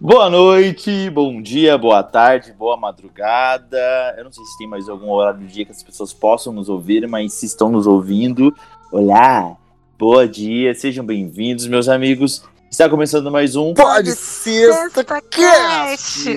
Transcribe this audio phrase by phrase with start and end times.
[0.00, 4.14] Boa noite, bom dia, boa tarde, boa madrugada.
[4.16, 6.68] Eu não sei se tem mais algum horário do dia que as pessoas possam nos
[6.68, 8.54] ouvir, mas se estão nos ouvindo,
[8.92, 9.56] olá,
[9.98, 12.48] bom dia, sejam bem-vindos, meus amigos.
[12.78, 13.74] Está começando mais um.
[13.74, 14.70] Pode ser
[15.30, 16.30] cast!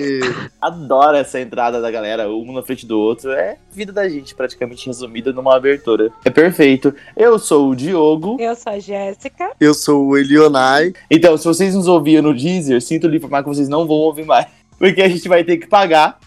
[0.60, 3.30] Adoro essa entrada da galera, um na frente do outro.
[3.30, 6.10] É vida da gente, praticamente resumida numa abertura.
[6.24, 6.92] É perfeito.
[7.16, 8.38] Eu sou o Diogo.
[8.40, 9.52] Eu sou a Jéssica.
[9.60, 10.92] Eu sou o Elionai.
[11.08, 14.26] Então, se vocês nos ouviam no Deezer, sinto lhe informar que vocês não vão ouvir
[14.26, 14.46] mais.
[14.76, 16.18] Porque a gente vai ter que pagar.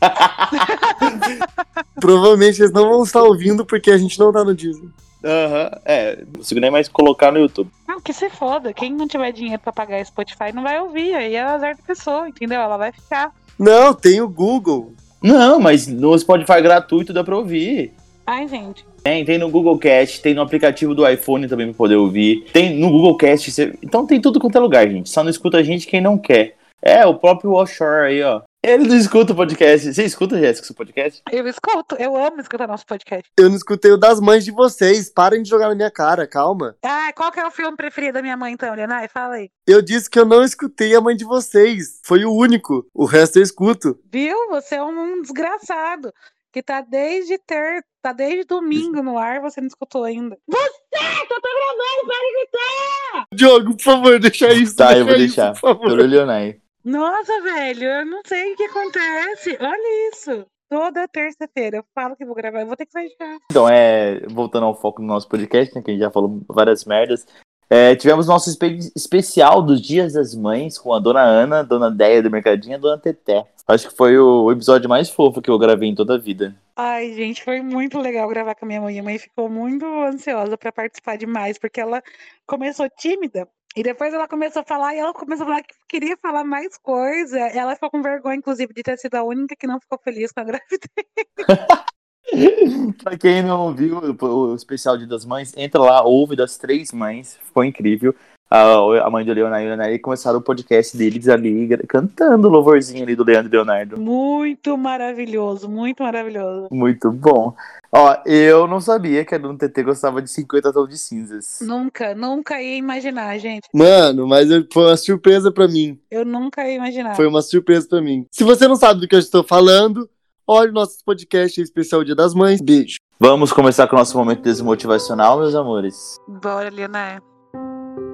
[2.00, 4.88] Provavelmente eles não vão estar ouvindo porque a gente não tá no Deezer.
[5.22, 6.16] Aham, uhum, é.
[6.24, 7.70] Não consigo nem mais colocar no YouTube.
[7.98, 8.72] Não, que se foda.
[8.72, 11.14] Quem não tiver dinheiro pra pagar Spotify não vai ouvir.
[11.14, 12.60] Aí é azar da pessoa, entendeu?
[12.60, 13.32] Ela vai ficar.
[13.58, 14.92] Não, tem o Google.
[15.20, 17.92] Não, mas no Spotify gratuito dá pra ouvir.
[18.24, 18.86] Ai, gente.
[19.02, 22.44] Tem, tem no Google Cast, tem no aplicativo do iPhone também pra poder ouvir.
[22.52, 23.50] Tem no Google Cast.
[23.50, 23.74] Você...
[23.82, 25.10] Então tem tudo quanto é lugar, gente.
[25.10, 26.54] Só não escuta a gente quem não quer.
[26.80, 28.42] É, o próprio Offshore aí, ó.
[28.62, 29.94] Ele não escuta o podcast.
[29.94, 31.22] Você escuta, Jéssica, seu podcast?
[31.30, 31.94] Eu escuto.
[31.96, 33.30] Eu amo escutar nosso podcast.
[33.38, 35.08] Eu não escutei o das mães de vocês.
[35.10, 36.76] Parem de jogar na minha cara, calma.
[36.82, 39.06] Ah, qual que é o filme preferido da minha mãe, então, Leonai?
[39.06, 39.48] Fala aí.
[39.64, 42.00] Eu disse que eu não escutei a mãe de vocês.
[42.02, 42.84] Foi o único.
[42.92, 43.96] O resto eu escuto.
[44.12, 44.36] Viu?
[44.50, 46.12] Você é um desgraçado.
[46.52, 47.84] Que tá desde ter.
[48.02, 50.36] Tá desde domingo no ar, você não escutou ainda.
[50.48, 51.04] Você!
[51.20, 53.26] Eu tô gravando, para de gritar!
[53.34, 54.74] Diogo, por favor, deixa isso.
[54.74, 55.52] Tá, deixa eu vou deixar.
[55.52, 55.88] Isso, por favor.
[55.88, 56.58] Pelo Leonai.
[56.84, 59.58] Nossa, velho, eu não sei o que acontece.
[59.60, 60.46] Olha isso.
[60.70, 63.38] Toda terça-feira eu falo que vou gravar, eu vou ter que sair de casa.
[63.50, 66.84] Então, é, voltando ao foco do nosso podcast, né, que a gente já falou várias
[66.84, 67.26] merdas.
[67.70, 72.22] É, tivemos nosso espe especial dos Dias das Mães com a dona Ana, dona Deia
[72.22, 73.46] do Mercadinho e a dona Teté.
[73.66, 76.56] Acho que foi o episódio mais fofo que eu gravei em toda a vida.
[76.74, 78.92] Ai, gente, foi muito legal gravar com a minha mãe.
[78.92, 82.02] Minha mãe ficou muito ansiosa para participar demais, porque ela
[82.46, 83.46] começou tímida.
[83.78, 86.76] E depois ela começou a falar e ela começou a falar que queria falar mais
[86.78, 87.38] coisa.
[87.38, 90.40] Ela ficou com vergonha, inclusive, de ter sido a única que não ficou feliz com
[90.40, 90.88] a gravidez.
[93.04, 97.36] pra quem não viu o especial Dia das Mães, entra lá, ouve das três mães,
[97.36, 98.12] ficou incrível.
[98.50, 103.02] A mãe do Leonardo e o Leonardo começaram o podcast deles ali, cantando o louvorzinho
[103.02, 104.00] ali do Leandro e Leonardo.
[104.00, 106.68] Muito maravilhoso, muito maravilhoso.
[106.70, 107.54] Muito bom.
[107.92, 111.58] Ó, eu não sabia que a Dona TT gostava de 50 tons de cinzas.
[111.60, 113.68] Nunca, nunca ia imaginar, gente.
[113.72, 115.98] Mano, mas foi uma surpresa pra mim.
[116.10, 117.16] Eu nunca ia imaginar.
[117.16, 118.26] Foi uma surpresa pra mim.
[118.30, 120.08] Se você não sabe do que eu estou falando,
[120.46, 122.60] olhe o nosso podcast especial Dia das Mães.
[122.60, 122.96] Beijo.
[123.20, 126.16] Vamos começar com o nosso momento desmotivacional, meus amores.
[126.26, 127.37] Bora, Leonardo.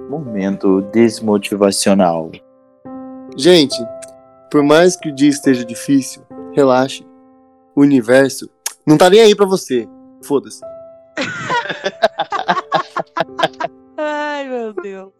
[0.09, 2.31] Momento desmotivacional.
[3.37, 3.77] Gente,
[4.51, 6.23] por mais que o dia esteja difícil,
[6.53, 7.05] relaxe.
[7.75, 8.49] O universo
[8.87, 9.89] não tá nem aí pra você.
[10.23, 10.61] Foda-se.
[13.97, 15.13] Ai, meu Deus.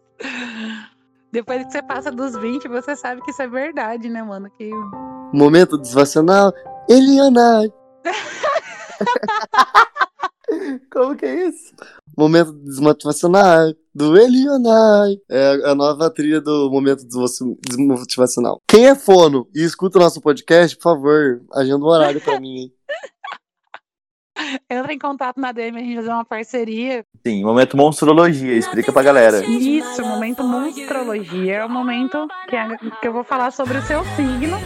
[1.31, 4.49] Depois que você passa dos 20, você sabe que isso é verdade, né, mano?
[4.57, 4.71] Que...
[5.33, 6.53] Momento desvacional.
[6.89, 7.69] Eliana.
[10.91, 11.73] Como que é isso?
[12.17, 15.17] Momento desmotivacional do Elionai.
[15.29, 17.05] É a nova trilha do momento
[17.67, 18.61] desmotivacional.
[18.67, 22.57] Quem é fono e escuta o nosso podcast, por favor, agenda um horário pra mim,
[22.57, 22.73] hein?
[24.69, 27.05] Entra em contato na DM, a gente fazer uma parceria.
[27.25, 29.43] Sim, momento monstrologia, explica pra galera.
[29.45, 31.55] Isso, momento monstrologia.
[31.55, 34.57] É o momento que, é, que eu vou falar sobre o seu signo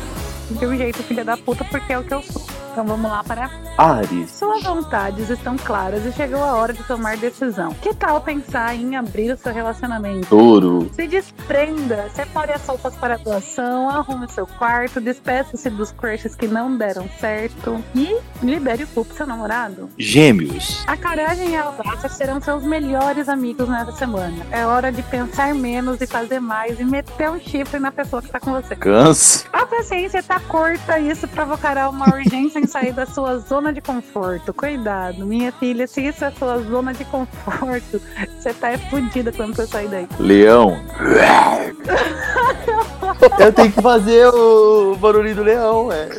[0.58, 2.59] de um jeito filha da puta, porque é o que eu sou.
[2.72, 4.32] Então vamos lá para Ares.
[4.32, 7.74] Suas vontades estão claras e chegou a hora de tomar decisão.
[7.82, 10.28] Que tal pensar em abrir o seu relacionamento?
[10.28, 10.90] Touro.
[10.94, 16.78] Se desprenda, separe as roupas para doação, arrume seu quarto, despeça-se dos crushes que não
[16.78, 19.90] deram certo e libere o cu pro seu namorado.
[19.98, 20.84] Gêmeos.
[20.88, 24.46] A coragem e a audácia serão seus melhores amigos nessa semana.
[24.52, 28.30] É hora de pensar menos e fazer mais e meter um chifre na pessoa que
[28.30, 28.76] tá com você.
[28.76, 29.48] Câncer.
[29.54, 33.82] A paciência tá curta e isso provocará uma urgência em sair da sua zona de
[33.82, 34.54] conforto.
[34.54, 38.00] Cuidado, minha filha, se isso é sua zona de conforto,
[38.38, 40.08] você tá fodida quando você sair daí.
[40.20, 40.80] Leão.
[43.40, 46.10] eu tenho que fazer o barulho do leão, é.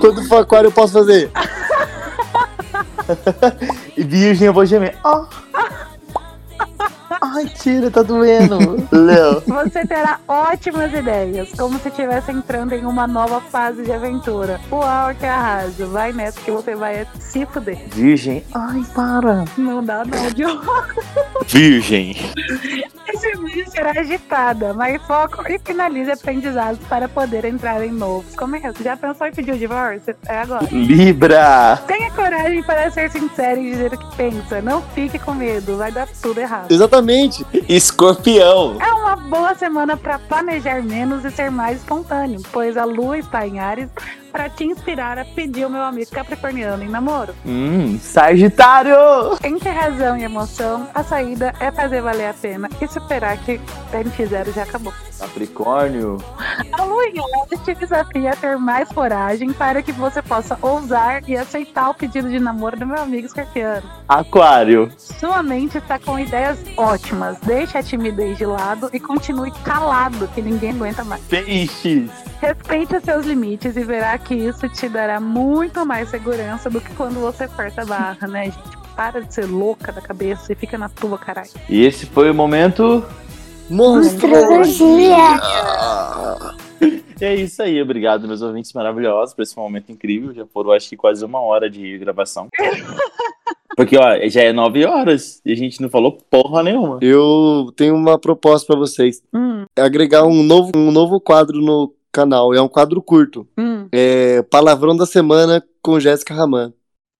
[0.00, 1.30] Quando for aquário eu posso fazer.
[3.96, 4.96] e virgem eu vou gemer.
[5.04, 5.24] Oh.
[7.20, 8.58] Ai, tira, tá doendo.
[8.90, 9.42] Leão.
[9.46, 14.58] Você terá ótimas ideias, como se estivesse entrando em uma nova fase de aventura.
[14.72, 15.86] Uau, que arraso.
[15.88, 17.78] Vai nessa que você vai se fuder.
[17.88, 18.42] Virgem.
[18.54, 19.44] Ai, para.
[19.58, 20.64] Não dá não, Diogo.
[21.46, 22.16] Virgem.
[23.12, 28.82] Esse vídeo será agitada, mas foco e finalize aprendizados para poder entrar em novos começos.
[28.82, 30.14] Já pensou em pedir o divórcio?
[30.26, 30.66] É agora.
[30.70, 31.76] Libra.
[31.86, 34.62] Tenha coragem para ser sincero e dizer o que pensa.
[34.62, 36.70] Não fique com medo, vai dar tudo errado.
[36.70, 37.09] Exatamente.
[37.68, 38.76] Escorpião.
[38.80, 43.18] É uma uma boa semana para planejar menos e ser mais espontâneo, pois a lua
[43.18, 43.90] está em Ares
[44.30, 47.34] para te inspirar a pedir o meu amigo capricorniano em namoro.
[47.44, 48.96] Hum, Sagitário!
[49.42, 53.60] Entre razão e emoção, a saída é fazer valer a pena e superar que
[53.92, 54.92] NX0 já acabou.
[55.18, 56.16] Capricórnio.
[56.72, 61.28] A lua em Ares te desafia a ter mais coragem para que você possa ousar
[61.28, 63.88] e aceitar o pedido de namoro do meu amigo escorpiano.
[64.08, 64.90] Aquário.
[64.96, 67.38] Sua mente está com ideias ótimas.
[67.42, 71.22] Deixe a timidez de lado e continue calado, que ninguém aguenta mais.
[71.24, 72.10] Peixes.
[72.40, 76.92] Respeite os seus limites e verá que isso te dará muito mais segurança do que
[76.94, 78.80] quando você aperta a barra, né, gente?
[78.96, 81.50] Para de ser louca da cabeça e fica na tua, caralho.
[81.68, 83.04] E esse foi o momento.
[83.98, 85.16] Astrologia.
[87.20, 90.34] E é isso aí, obrigado, meus ouvintes maravilhosos, por esse momento incrível.
[90.34, 92.48] Já foram, acho que, quase uma hora de gravação.
[93.76, 96.98] Porque, ó, já é nove horas e a gente não falou porra nenhuma.
[97.00, 99.22] Eu tenho uma proposta pra vocês.
[99.32, 102.54] Hum, É agregar um novo, um novo quadro no canal.
[102.54, 103.46] É um quadro curto.
[103.58, 103.88] hum.
[103.92, 106.72] É Palavrão da Semana com Jéssica Raman.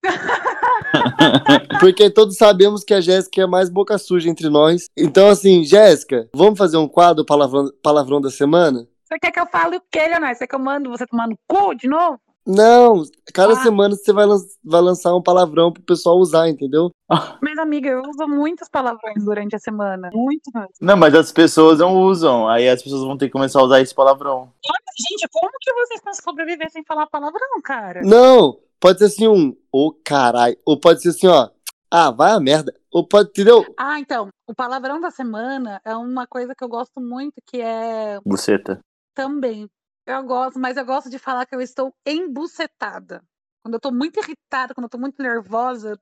[1.80, 4.86] Porque todos sabemos que a Jéssica é a mais boca suja entre nós.
[4.96, 8.86] Então, assim, Jéssica, vamos fazer um quadro palavrão, palavrão da semana?
[9.04, 10.34] Você quer que eu fale o quê, Leonardo?
[10.34, 12.20] Você quer que eu mando você tomar no cu de novo?
[12.54, 13.02] Não,
[13.34, 13.62] cada Ah.
[13.62, 16.90] semana você vai, lan- vai lançar um palavrão pro pessoal usar, entendeu?
[17.42, 20.10] Mas, amiga, eu uso muitos palavrões durante a semana.
[20.12, 20.68] Muito mesmo.
[20.80, 22.48] Não, mas as pessoas não usam.
[22.48, 24.52] Aí as pessoas vão ter que começar a usar esse palavrão.
[24.98, 28.00] Gente, como que vocês conseguem sobreviver sem falar palavrão, cara?
[28.04, 30.56] Não, pode ser assim um, ô carai.
[30.64, 31.48] Ou pode ser assim, ó,
[31.90, 32.72] ah, vai a merda.
[32.92, 33.64] Ou pode, entendeu?
[33.78, 38.18] Ah, então, o palavrão da semana é uma coisa que eu gosto muito, que é
[38.24, 38.80] Buceta.
[39.14, 39.68] também.
[40.06, 43.22] Eu gosto, mas eu gosto de falar que eu estou embucetada.
[43.62, 45.98] Quando eu tô muito irritada, quando eu tô muito nervosa,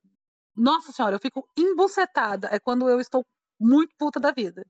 [0.57, 2.49] nossa senhora, eu fico embucetada.
[2.51, 3.25] É quando eu estou
[3.61, 4.65] muito puta da vida.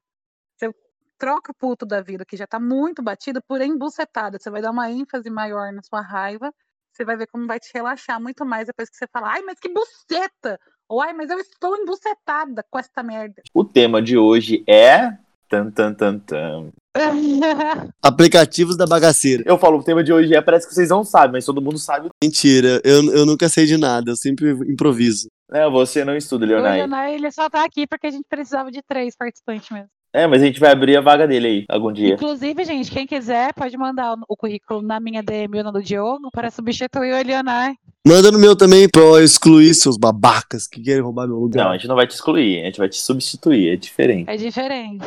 [0.57, 0.71] Você
[1.19, 4.39] troca o puto da vida, que já tá muito batido, por embucetada.
[4.39, 6.53] Você vai dar uma ênfase maior na sua raiva.
[6.93, 9.59] Você vai ver como vai te relaxar muito mais depois que você falar, ai, mas
[9.61, 10.59] que buceta!
[10.89, 13.43] Ou ai, mas eu estou embucetada com esta merda.
[13.53, 15.11] O tema de hoje é.
[15.49, 16.73] Tan, tan, tan, tan.
[18.03, 19.43] Aplicativos da bagaceira.
[19.47, 21.79] Eu falo, o tema de hoje é, parece que vocês não sabem, mas todo mundo
[21.79, 22.09] sabe.
[22.23, 25.29] Mentira, eu, eu nunca sei de nada, eu sempre improviso.
[25.53, 26.79] É, você não estuda, O Leonai.
[26.79, 29.89] Leonardo, ele só tá aqui porque a gente precisava de três participantes mesmo.
[30.11, 32.15] É, mas a gente vai abrir a vaga dele aí, algum dia.
[32.15, 35.83] Inclusive, gente, quem quiser pode mandar o- o currículo na minha DM ou na do
[35.83, 37.77] Diogo para substituir o Leonardo.
[38.07, 41.63] Manda no meu também pra eu excluir seus babacas que querem roubar meu lugar.
[41.65, 44.31] Não, a gente não vai te excluir, a gente vai te substituir, é diferente.
[44.31, 45.05] É diferente.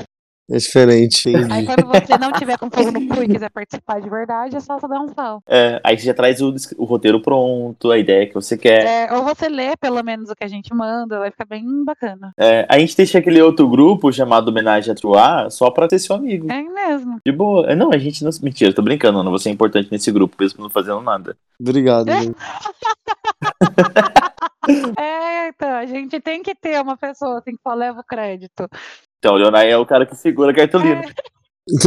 [0.52, 1.66] É diferente, Aí entendi.
[1.66, 4.78] quando você não tiver com fogo no cu e quiser participar de verdade, é só
[4.78, 5.44] você dar um salve.
[5.48, 8.84] É, aí você já traz o, o roteiro pronto, a ideia que você quer.
[8.86, 12.34] É, ou você lê pelo menos o que a gente manda, vai ficar bem bacana.
[12.38, 16.18] É, a gente deixa aquele outro grupo chamado Homenagem a Truá só pra ter seu
[16.18, 16.52] amigo.
[16.52, 17.20] É mesmo.
[17.26, 17.72] De boa.
[17.72, 18.32] É, Não, a gente não.
[18.42, 19.32] Mentira, tô brincando, Ana.
[19.32, 21.38] Você é importante nesse grupo, mesmo não fazendo nada.
[21.60, 22.12] Obrigado.
[22.12, 22.36] gente.
[24.98, 28.70] É, então, a gente tem que ter uma pessoa assim que só leva o crédito.
[29.22, 31.04] Então, o Leonardo é o cara que segura a cartolina.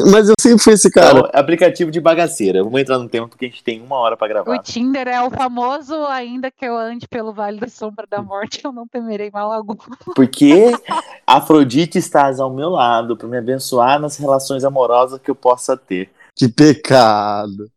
[0.09, 1.19] Mas eu sempre fui esse cara.
[1.19, 2.63] Então, aplicativo de bagaceira.
[2.63, 4.59] Vamos entrar no tema porque a gente tem uma hora pra O gravar.
[4.63, 8.73] Tinder é o famoso, ainda que eu ande pelo Vale da Sombra da Morte, eu
[8.73, 9.75] não temerei mal algum.
[10.15, 10.71] Porque
[11.27, 16.09] Afrodite estás ao meu lado pra me abençoar nas relações amorosas que eu possa ter.
[16.37, 17.69] Que pecado.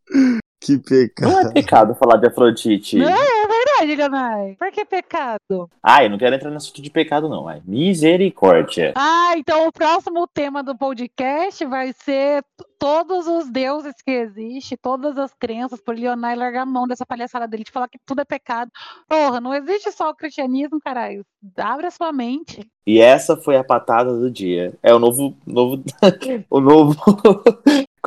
[0.60, 1.48] Que Não pecado.
[1.48, 2.96] é pecado falar de Afrodite.
[2.96, 3.37] Não, é
[3.78, 4.56] verdade, Leonai.
[4.58, 5.70] Por que pecado?
[5.82, 7.48] Ah, eu não quero entrar no assunto de pecado, não.
[7.48, 8.92] É misericórdia.
[8.96, 12.44] Ah, então o próximo tema do podcast vai ser
[12.78, 17.46] todos os deuses que existem, todas as crenças, por Leonai largar a mão dessa palhaçada
[17.46, 18.70] dele de falar que tudo é pecado.
[19.08, 21.24] Porra, não existe só o cristianismo, caralho.
[21.56, 22.68] Abre a sua mente.
[22.86, 24.74] E essa foi a patada do dia.
[24.82, 25.36] É o novo.
[25.46, 25.82] novo
[26.50, 26.96] o novo.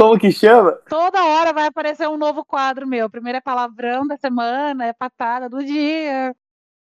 [0.02, 0.72] Como que chama?
[0.90, 3.08] Toda hora vai aparecer um novo quadro meu.
[3.08, 6.36] Primeiro é palavrão da semana, é patada do dia.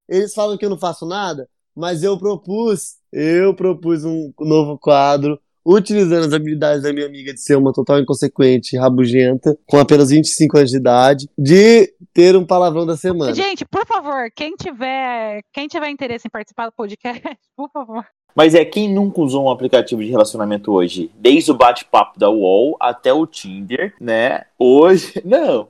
[0.10, 5.40] Eles falam que eu não faço nada, mas eu propus, eu propus um novo quadro,
[5.66, 10.58] utilizando as habilidades da minha amiga de ser uma total inconsequente, rabugenta, com apenas 25
[10.58, 13.34] anos de idade, de ter um palavrão da semana.
[13.34, 17.22] Gente, por favor, quem tiver, quem tiver interesse em participar do podcast,
[17.56, 18.06] por favor.
[18.38, 21.10] Mas é quem nunca usou um aplicativo de relacionamento hoje?
[21.17, 24.44] Desde o bate-papo da UOL até o Tinder, né?
[24.60, 25.20] Hoje.
[25.25, 25.67] Não.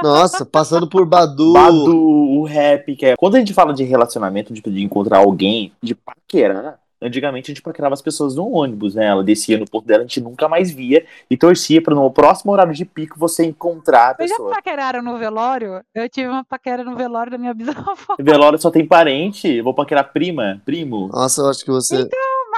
[0.00, 1.52] Nossa, passando por Badu.
[1.52, 3.16] Badu, o rap, que é.
[3.16, 6.78] Quando a gente fala de relacionamento, tipo, de encontrar alguém, de paquerar.
[7.02, 9.06] Antigamente a gente paquerava as pessoas no ônibus, né?
[9.06, 12.52] Ela descia no ponto dela, a gente nunca mais via e torcia para no próximo
[12.52, 14.54] horário de pico você encontrar a Vocês já pessoa.
[14.54, 15.80] paqueraram no velório?
[15.94, 18.16] Eu tive uma paquera no velório da minha bisavó.
[18.18, 21.08] Velório só tem parente, eu vou paquerar prima, primo.
[21.08, 22.08] Nossa, eu acho que você.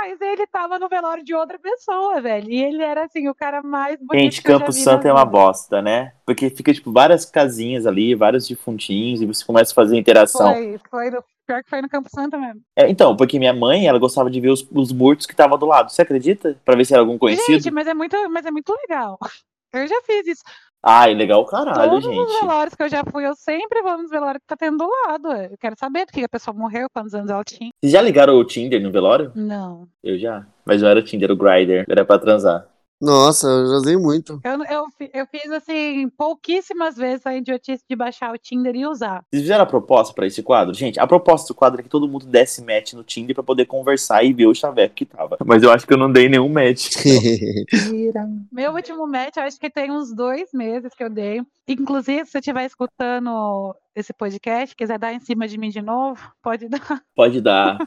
[0.04, 2.50] Mas ele tava no velório de outra pessoa, velho.
[2.50, 6.12] E ele era, assim, o cara mais bonito Gente, Campo Santo é uma bosta, né?
[6.26, 10.52] Porque fica, tipo, várias casinhas ali, vários defuntinhos, e você começa a fazer interação.
[10.52, 12.60] Foi, foi no, pior que foi no Campo Santo mesmo.
[12.76, 15.66] É, então, porque minha mãe, ela gostava de ver os, os mortos que estavam do
[15.66, 15.92] lado.
[15.92, 16.60] Você acredita?
[16.64, 17.60] Pra ver se era algum conhecido.
[17.60, 19.16] Gente, mas é muito, mas é muito legal.
[19.72, 20.42] Eu já fiz isso.
[20.84, 22.40] Ai, legal caralho, Todos os gente.
[22.40, 25.28] velórios que eu já fui, eu sempre vou nos velórios que tá tendo do lado.
[25.28, 25.48] ué.
[25.52, 27.70] Eu quero saber do que a pessoa morreu, quantos anos ela tinha.
[27.80, 29.30] Vocês já ligaram o Tinder no velório?
[29.34, 29.86] Não.
[30.02, 30.44] Eu já.
[30.64, 31.84] Mas não era o Tinder, era o Grindr.
[31.88, 32.66] Era pra transar.
[33.02, 34.40] Nossa, eu já usei muito.
[34.44, 39.24] Eu, eu, eu fiz, assim, pouquíssimas vezes a idiotice de baixar o Tinder e usar.
[39.28, 40.72] Vocês fizeram a proposta pra esse quadro?
[40.72, 43.66] Gente, a proposta do quadro é que todo mundo desse match no Tinder pra poder
[43.66, 45.36] conversar e ver o chaveco que tava.
[45.44, 46.90] Mas eu acho que eu não dei nenhum match.
[48.52, 51.42] Meu último match, eu acho que tem uns dois meses que eu dei.
[51.66, 56.20] Inclusive, se você estiver escutando esse podcast, quiser dar em cima de mim de novo,
[56.40, 57.02] pode dar.
[57.16, 57.78] Pode dar.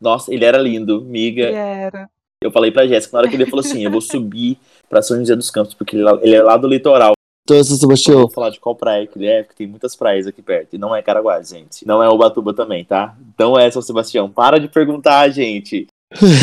[0.00, 1.44] Nossa, ele era lindo, miga.
[1.44, 2.10] Era.
[2.44, 4.58] Eu falei pra Jéssica na hora que ele falou assim: eu vou subir
[4.88, 7.12] pra São José dos Campos, porque ele é lá- ele é lá do litoral.
[7.46, 9.94] Então, São Eu Sebastião, vou falar de qual praia que ele é, porque tem muitas
[9.94, 10.74] praias aqui perto.
[10.74, 11.86] E não é Caraguá, gente.
[11.86, 13.14] Não é Ubatuba também, tá?
[13.34, 14.30] Então é, São Sebastião.
[14.30, 15.86] Para de perguntar, gente.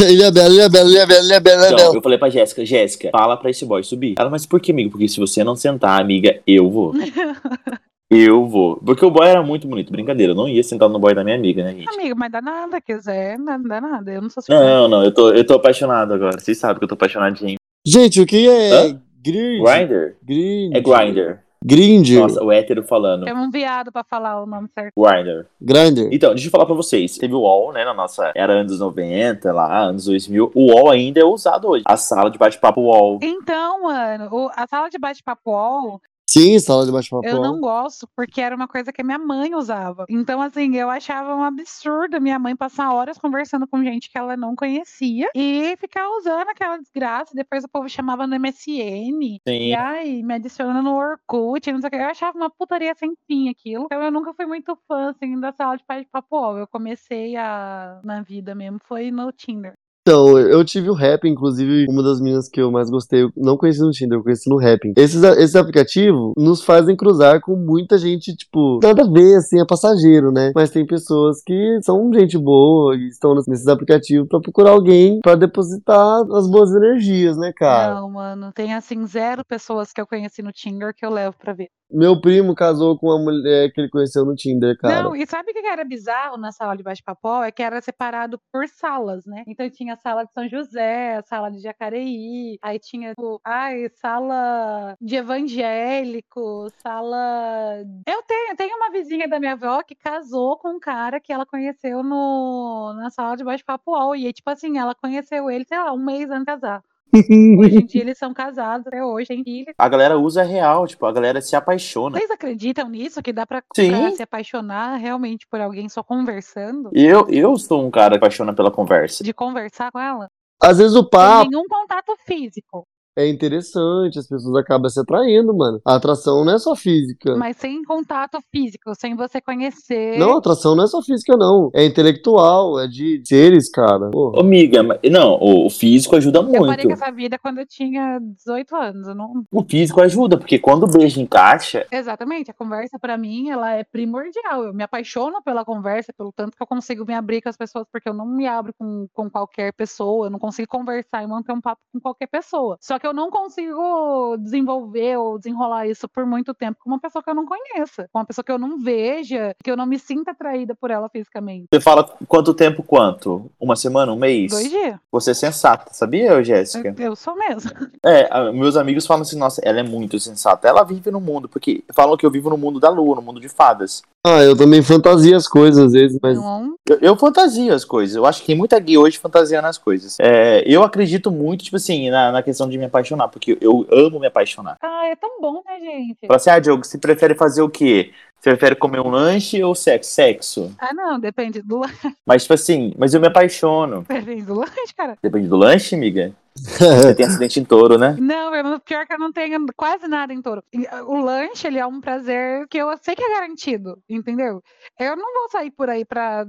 [0.05, 2.17] ele é belo, ele é belo, ele é belo, ele é belo, Então, eu falei
[2.17, 4.15] pra Jéssica, Jéssica, fala pra esse boy subir.
[4.19, 4.91] Ela, mas por que, amigo?
[4.91, 6.93] Porque se você não sentar, amiga, eu vou.
[8.13, 8.75] Eu vou.
[8.85, 9.89] Porque o boy era muito bonito.
[9.91, 11.89] Brincadeira, eu não ia sentar no boy da minha amiga, né, gente?
[11.89, 14.11] Amigo, mas dá nada, quiser, não dá nada.
[14.11, 14.65] Eu não sou ciumenta.
[14.65, 16.37] Não, não, eu tô, eu tô apaixonado agora.
[16.37, 17.55] Vocês sabem que eu tô apaixonadinho.
[17.87, 19.01] Gente, o que é Hã?
[19.23, 19.63] grind?
[19.63, 20.17] Grinder?
[20.21, 20.75] Grind.
[20.75, 21.43] É grinder.
[21.63, 22.09] Grind.
[22.15, 23.23] Nossa, o hétero falando.
[23.25, 24.91] Tem um viado pra falar o nome certo.
[24.99, 25.45] Grinder.
[25.61, 26.09] Grinder.
[26.11, 27.17] Então, deixa eu falar pra vocês.
[27.17, 30.51] Teve o UOL, né, na nossa era anos 90, lá, anos 2000.
[30.55, 31.83] O UOL ainda é usado hoje.
[31.87, 33.19] A sala de bate-papo UOL.
[33.21, 37.27] Então, mano, o- a sala de bate-papo UOL, Sim, sala de bate-papo.
[37.27, 40.05] eu não gosto, porque era uma coisa que a minha mãe usava.
[40.09, 44.37] Então, assim, eu achava um absurdo minha mãe passar horas conversando com gente que ela
[44.37, 47.33] não conhecia e ficar usando aquela desgraça.
[47.35, 49.21] Depois o povo chamava no MSN.
[49.21, 49.73] E Sim.
[49.73, 51.97] ai, me adiciona no Orkut, não sei o que.
[51.97, 53.87] Eu achava uma putaria sem fim aquilo.
[53.87, 56.59] Então eu nunca fui muito fã, assim, da sala de bate-papo UOL.
[56.59, 59.73] Eu comecei a, na vida mesmo, foi no Tinder.
[60.01, 63.55] Então, eu tive o Rap, inclusive, uma das meninas que eu mais gostei, eu não
[63.55, 64.91] conheci no Tinder, eu conheci no Rap.
[64.97, 69.65] Esses, esses aplicativos nos fazem cruzar com muita gente, tipo, nada a ver, assim, é
[69.65, 70.51] passageiro, né?
[70.55, 75.35] Mas tem pessoas que são gente boa e estão nesses aplicativos pra procurar alguém pra
[75.35, 77.93] depositar as boas energias, né, cara?
[77.93, 78.51] Não, mano.
[78.53, 81.69] Tem, assim, zero pessoas que eu conheci no Tinder que eu levo pra ver.
[81.91, 85.03] Meu primo casou com uma mulher que ele conheceu no Tinder, cara.
[85.03, 87.43] Não, e sabe o que era bizarro na sala de bate-papo?
[87.43, 89.43] É que era separado por salas, né?
[89.47, 93.89] Então tinha a sala de São José, a sala de Jacareí, aí tinha, tipo, ai,
[93.95, 97.83] sala de evangélico, sala.
[98.07, 101.45] Eu tenho, tenho uma vizinha da minha avó que casou com um cara que ela
[101.45, 104.15] conheceu no, na sala de bate-papo UOL.
[104.15, 106.83] E, tipo assim, ela conheceu ele, sei lá, um mês antes de casar.
[107.13, 109.73] Hoje em dia eles são casados, até hoje tem filho.
[109.77, 112.17] A galera usa real, tipo, a galera se apaixona.
[112.17, 113.21] Vocês acreditam nisso?
[113.21, 113.89] Que dá pra, Sim.
[113.89, 116.89] pra se apaixonar realmente por alguém só conversando?
[116.93, 119.23] Eu, eu sou um cara que apaixona pela conversa.
[119.23, 120.27] De conversar com ela?
[120.61, 122.87] Às vezes o papo Sem nenhum contato físico.
[123.15, 125.81] É interessante, as pessoas acabam se atraindo, mano.
[125.85, 127.35] A atração não é só física.
[127.35, 130.17] Mas sem contato físico, sem você conhecer.
[130.17, 131.69] Não, a atração não é só física, não.
[131.73, 134.09] É intelectual, é de seres, cara.
[134.11, 134.31] Pô.
[134.35, 136.87] Ô, amiga, mas- não, o físico ajuda Eu parei muito.
[136.87, 139.15] com essa vida quando eu tinha 18 anos.
[139.15, 139.43] Não...
[139.51, 143.83] O físico ajuda, porque quando o beijo encaixa, Exatamente, a conversa pra mim ela é
[143.83, 144.63] primordial.
[144.63, 147.85] Eu me apaixono pela conversa, pelo tanto que eu consigo me abrir com as pessoas,
[147.91, 151.51] porque eu não me abro com, com qualquer pessoa, eu não consigo conversar e manter
[151.51, 152.77] um papo com qualquer pessoa.
[152.81, 157.23] Só que eu não consigo desenvolver ou desenrolar isso por muito tempo com uma pessoa
[157.23, 159.97] que eu não conheça, com uma pessoa que eu não veja, que eu não me
[159.97, 161.65] sinta atraída por ela fisicamente.
[161.73, 163.49] você fala quanto tempo quanto?
[163.59, 164.51] Uma semana, um mês?
[164.51, 164.99] Dois dias.
[165.11, 166.93] Você é sensata, sabia, Jéssica?
[166.95, 167.71] Eu, eu sou mesmo.
[168.03, 170.67] É, meus amigos falam assim, nossa, ela é muito sensata.
[170.67, 173.39] Ela vive no mundo, porque falam que eu vivo no mundo da lua, no mundo
[173.39, 174.01] de fadas.
[174.23, 178.15] Ah, eu também fantasia as coisas às vezes, mas Eu, eu fantasio as coisas.
[178.15, 180.17] Eu acho que tem muita gay hoje fantasiando as coisas.
[180.19, 184.19] É, eu acredito muito, tipo assim, na, na questão de me apaixonar, porque eu amo
[184.19, 184.77] me apaixonar.
[184.79, 186.19] Ah, é tão bom, né, gente?
[186.27, 188.11] Fala assim, ah, Diogo, você prefere fazer o quê?
[188.39, 190.11] Você prefere comer um lanche ou sexo?
[190.11, 190.71] Sexo.
[190.77, 191.95] Ah, não, depende do lanche.
[192.25, 194.05] Mas, tipo assim, mas eu me apaixono.
[194.07, 195.17] Depende do lanche, cara.
[195.21, 196.31] Depende do lanche, amiga?
[196.61, 198.15] Você tem acidente em touro, né?
[198.19, 200.63] Não, eu, pior que eu não tenho quase nada em touro.
[200.89, 204.61] Ah, O lanche, ele é um prazer que eu sei que é garantido, entendeu?
[204.99, 206.45] Eu não vou sair por aí pra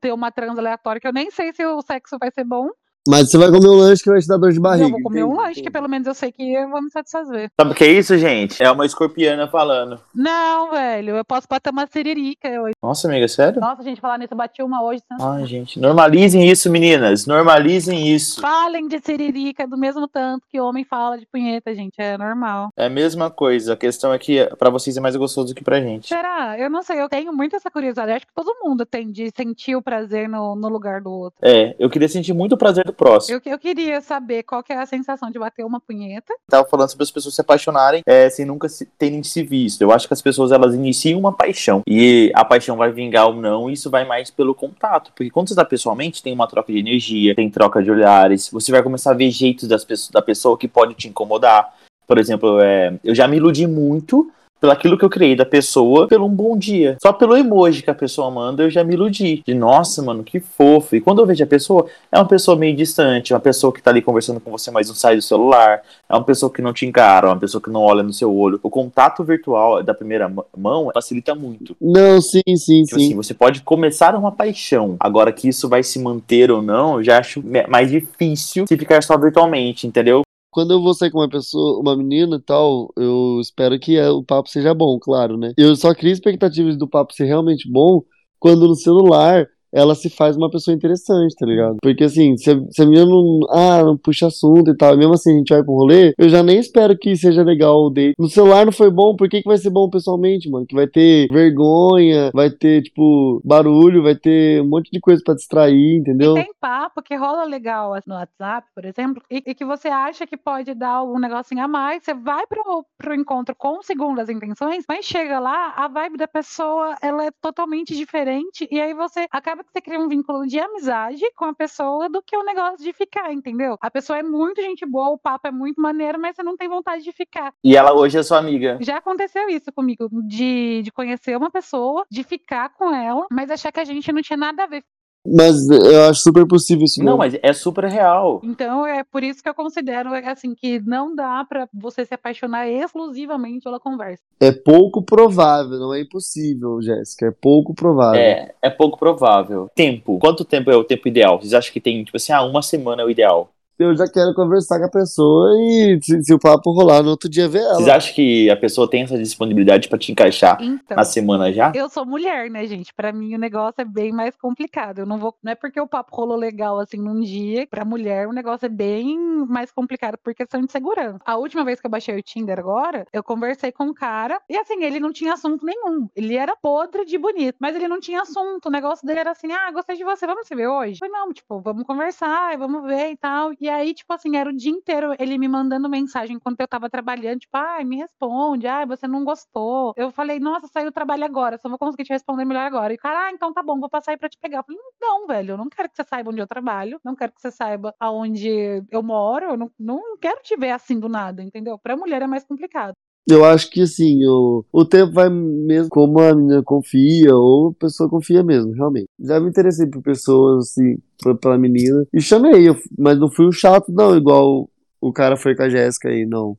[0.00, 2.68] ter uma trans aleatória, que eu nem sei se o sexo vai ser bom,
[3.08, 4.86] Mas você vai comer um lanche que vai te dar dor de barriga.
[4.86, 7.50] eu vou comer um lanche, que pelo menos eu sei que eu vou me satisfazer.
[7.60, 8.62] Sabe o que é isso, gente?
[8.62, 9.98] É uma escorpiana falando.
[10.14, 12.74] Não, velho, eu posso bater uma siririca hoje.
[12.82, 13.60] Nossa, amiga, sério?
[13.60, 15.02] Nossa, gente, falar nisso, eu bati uma hoje.
[15.10, 15.16] né?
[15.20, 17.26] Ai, gente, normalizem isso, meninas.
[17.26, 18.40] Normalizem isso.
[18.40, 21.94] Falem de siririca do mesmo tanto que homem fala de punheta, gente.
[21.98, 22.68] É normal.
[22.76, 23.72] É a mesma coisa.
[23.72, 26.06] A questão é que pra vocês é mais gostoso do que pra gente.
[26.08, 26.56] Será?
[26.58, 28.12] Eu não sei, eu tenho muito essa curiosidade.
[28.12, 31.38] Acho que todo mundo tem de sentir o prazer no, no lugar do outro.
[31.42, 33.40] É, eu queria sentir muito o prazer do próximo.
[33.44, 36.34] Eu, eu queria saber qual que é a sensação de bater uma punheta.
[36.48, 39.82] tava falando sobre as pessoas se apaixonarem é, sem nunca se, terem se visto.
[39.82, 43.34] Eu acho que as pessoas elas iniciam uma paixão e a paixão vai vingar ou
[43.34, 45.12] não, e isso vai mais pelo contato.
[45.14, 48.72] Porque quando você está pessoalmente, tem uma troca de energia, tem troca de olhares, você
[48.72, 51.74] vai começar a ver jeitos das pessoas, da pessoa que pode te incomodar.
[52.06, 54.30] Por exemplo, é, eu já me iludi muito
[54.62, 56.96] pelo aquilo que eu criei da pessoa, pelo um bom dia.
[57.02, 59.42] Só pelo emoji que a pessoa manda, eu já me iludi.
[59.44, 60.94] De nossa, mano, que fofo.
[60.94, 63.90] E quando eu vejo a pessoa, é uma pessoa meio distante, uma pessoa que tá
[63.90, 66.86] ali conversando com você, mas não sai do celular, é uma pessoa que não te
[66.86, 68.60] encara, uma pessoa que não olha no seu olho.
[68.62, 71.76] O contato virtual da primeira mão facilita muito.
[71.80, 73.06] Não, sim, sim, Tipo sim.
[73.06, 74.94] assim, você pode começar uma paixão.
[75.00, 79.02] Agora que isso vai se manter ou não, eu já acho mais difícil se ficar
[79.02, 80.22] só virtualmente, entendeu?
[80.52, 84.10] Quando eu vou sair com uma pessoa, uma menina e tal, eu espero que é,
[84.10, 85.54] o papo seja bom, claro, né?
[85.56, 88.02] Eu só crio expectativas do papo ser realmente bom
[88.38, 91.76] quando no celular ela se faz uma pessoa interessante, tá ligado?
[91.82, 95.34] Porque assim, se se a menina não, ah, não puxa assunto e tal, mesmo assim
[95.34, 98.14] a gente vai pro rolê, eu já nem espero que seja legal o date.
[98.18, 100.66] No celular não foi bom, por que, que vai ser bom pessoalmente, mano?
[100.66, 105.34] Que vai ter vergonha, vai ter, tipo, barulho, vai ter um monte de coisa pra
[105.34, 106.36] distrair, entendeu?
[106.36, 109.88] E tem papo que rola legal assim, no WhatsApp, por exemplo, e, e que você
[109.88, 112.02] acha que pode dar algum negocinho a mais.
[112.02, 116.96] Você vai pro, pro encontro com segundas intenções, mas chega lá, a vibe da pessoa
[117.00, 118.68] ela é totalmente diferente.
[118.70, 122.22] E aí você acaba que você cria um vínculo de amizade com a pessoa do
[122.22, 123.76] que o negócio de ficar, entendeu?
[123.80, 126.68] A pessoa é muito gente boa, o papo é muito maneiro, mas você não tem
[126.68, 127.52] vontade de ficar.
[127.62, 128.78] E ela hoje é sua amiga.
[128.80, 133.72] Já aconteceu isso comigo, de, de conhecer uma pessoa, de ficar com ela, mas achar
[133.72, 134.84] que a gente não tinha nada a ver.
[135.26, 137.18] Mas eu acho super possível isso Não, mesmo.
[137.18, 138.40] mas é super real.
[138.42, 142.68] Então é por isso que eu considero assim que não dá pra você se apaixonar
[142.68, 144.22] exclusivamente pela conversa.
[144.40, 147.26] É pouco provável, não é impossível, Jéssica.
[147.26, 148.20] É pouco provável.
[148.20, 149.70] É, é pouco provável.
[149.74, 150.18] Tempo.
[150.18, 151.40] Quanto tempo é o tempo ideal?
[151.40, 153.52] Vocês acham que tem, tipo assim, ah, uma semana é o ideal?
[153.78, 157.28] Eu já quero conversar com a pessoa e se, se o papo rolar no outro
[157.28, 157.74] dia ver ela.
[157.74, 161.72] Vocês acham que a pessoa tem essa disponibilidade pra te encaixar Então, na semana já?
[161.74, 162.92] eu sou mulher, né, gente?
[162.94, 165.00] Pra mim o negócio é bem mais complicado.
[165.00, 168.28] Eu não vou, não é porque o papo rolou legal assim num dia, pra mulher
[168.28, 171.18] o negócio é bem mais complicado por questão de segurança.
[171.24, 174.56] A última vez que eu baixei o Tinder agora, eu conversei com um cara e
[174.56, 176.08] assim, ele não tinha assunto nenhum.
[176.14, 178.66] Ele era podre de bonito, mas ele não tinha assunto.
[178.66, 180.92] O negócio dele era assim: "Ah, gostei de você, vamos se ver hoje?".
[181.02, 183.52] Eu falei: "Não, tipo, vamos conversar, vamos ver e tal".
[183.62, 186.90] E aí, tipo assim, era o dia inteiro ele me mandando mensagem enquanto eu tava
[186.90, 188.66] trabalhando, tipo: "Ai, me responde.
[188.66, 189.94] Ai, você não gostou".
[189.96, 192.92] Eu falei: "Nossa, saiu o trabalho agora, só vou conseguir te responder melhor agora".
[192.92, 194.58] E o cara: "Ah, então tá bom, vou passar aí pra te pegar".
[194.58, 197.32] Eu falei: "Não, velho, eu não quero que você saiba onde eu trabalho, não quero
[197.32, 201.40] que você saiba aonde eu moro, eu não, não quero te ver assim do nada,
[201.42, 201.78] entendeu?
[201.78, 202.96] Pra mulher é mais complicado".
[203.28, 207.74] Eu acho que assim, o, o tempo vai mesmo como a menina confia, ou a
[207.74, 209.06] pessoa confia mesmo, realmente.
[209.20, 213.46] Já me interessei por pessoas, assim, por- pela menina, e chamei, eu- mas não fui
[213.46, 214.68] o chato, não, igual
[215.00, 216.58] o cara foi com a Jéssica aí, não.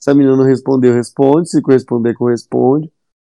[0.00, 2.90] Se a menina não respondeu, responde, se corresponder, corresponde.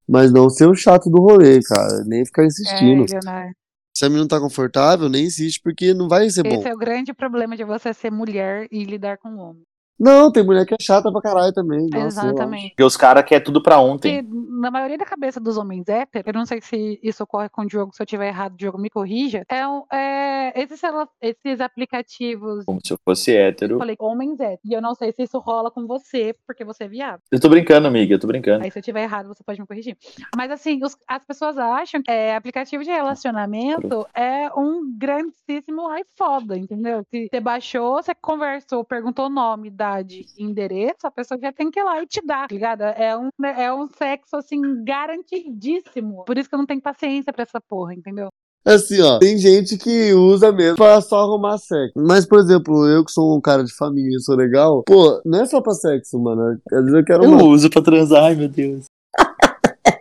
[0.08, 2.02] Mas não ser o chato do rolê, cara.
[2.06, 3.04] Nem ficar insistindo.
[3.04, 3.52] É, Leonardo.
[3.94, 6.50] Se a menina não tá confortável, nem insiste, porque não vai ser bom.
[6.50, 9.62] Esse é o grande problema de você ser mulher e lidar com homem.
[9.98, 11.86] Não, tem mulher que é chata pra caralho também.
[11.92, 12.06] Nossa.
[12.28, 12.68] Exatamente.
[12.70, 14.22] Porque os caras querem tudo pra ontem.
[14.22, 17.62] Porque na maioria da cabeça dos homens héteros, eu não sei se isso ocorre com
[17.62, 19.62] o Diogo, se eu tiver errado, Diogo me corrija, é,
[19.96, 20.80] é, esses,
[21.20, 23.74] esses aplicativos, Como se eu fosse hétero.
[23.74, 26.84] eu falei homens héteros, e eu não sei se isso rola com você, porque você
[26.84, 27.20] é viado.
[27.30, 28.64] Eu tô brincando, amiga, eu tô brincando.
[28.64, 29.96] Aí se eu tiver errado, você pode me corrigir.
[30.36, 36.02] Mas assim, os- as pessoas acham que é, aplicativo de relacionamento é um grandíssimo ai
[36.16, 37.04] foda, entendeu?
[37.10, 41.82] Se você baixou, você conversou, perguntou nome, idade, endereço, a pessoa já tem que ir
[41.82, 42.82] lá e te dar, tá ligado?
[42.82, 46.24] É um, é um sexo, assim, garantidíssimo.
[46.24, 48.28] Por isso que eu não tenho paciência pra essa porra, entendeu?
[48.66, 51.94] Assim, ó, tem gente que usa mesmo pra só arrumar sexo.
[51.96, 55.46] Mas, por exemplo, eu que sou um cara de família, sou legal, pô, não é
[55.46, 56.60] só pra sexo, mano.
[56.70, 57.44] Às vezes eu quero Eu uma...
[57.44, 58.84] uso pra transar, ai meu Deus.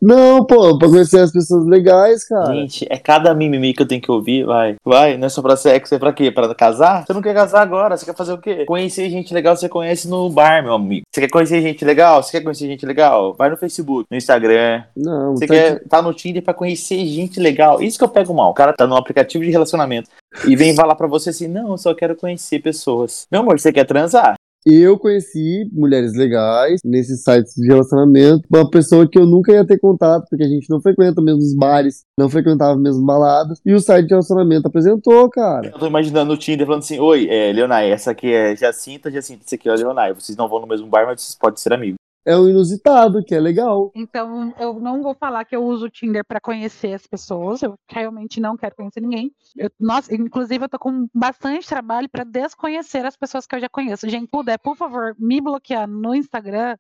[0.02, 2.54] Não, pô, pra conhecer as pessoas legais, cara.
[2.54, 4.76] Gente, é cada mimimi que eu tenho que ouvir, vai.
[4.86, 6.32] Vai, não é só pra sexo, é pra quê?
[6.32, 7.06] Pra casar?
[7.06, 8.66] Você não quer casar agora, você quer fazer o quê?
[8.66, 11.06] Conhecer gente legal, você conhece no bar, meu amigo.
[11.12, 12.22] Você quer conhecer gente legal?
[12.22, 13.34] Você quer conhecer gente legal?
[13.34, 14.84] Vai no Facebook, no Instagram.
[14.96, 17.82] Não, Você tá quer tá no Tinder pra conhecer gente legal.
[17.82, 18.52] Isso que eu pego mal.
[18.52, 20.10] O cara tá no aplicativo de relacionamento
[20.46, 23.28] e vem falar pra você assim: não, eu só quero conhecer pessoas.
[23.32, 24.36] Meu amor, você quer transar?
[24.70, 29.80] Eu conheci mulheres legais nesses sites de relacionamento, uma pessoa que eu nunca ia ter
[29.80, 33.74] contato, porque a gente não frequenta os mesmos bares, não frequentava as mesmas baladas, e
[33.74, 35.68] o site de relacionamento apresentou, cara.
[35.68, 39.44] Eu tô imaginando o Tinder falando assim: Oi, é, Leonai, essa aqui é Jacinta, Jacinta,
[39.46, 40.14] esse aqui é Leonai.
[40.14, 41.96] Vocês não vão no mesmo bar, mas vocês podem ser amigos.
[42.28, 43.90] É um inusitado, que é legal.
[43.96, 47.64] Então, eu não vou falar que eu uso o Tinder pra conhecer as pessoas.
[47.64, 49.32] Eu realmente não quero conhecer ninguém.
[49.56, 53.70] Eu- nossa, inclusive, eu tô com bastante trabalho pra desconhecer as pessoas que eu já
[53.70, 54.10] conheço.
[54.10, 56.76] Gente, puder, por favor, me bloquear no Instagram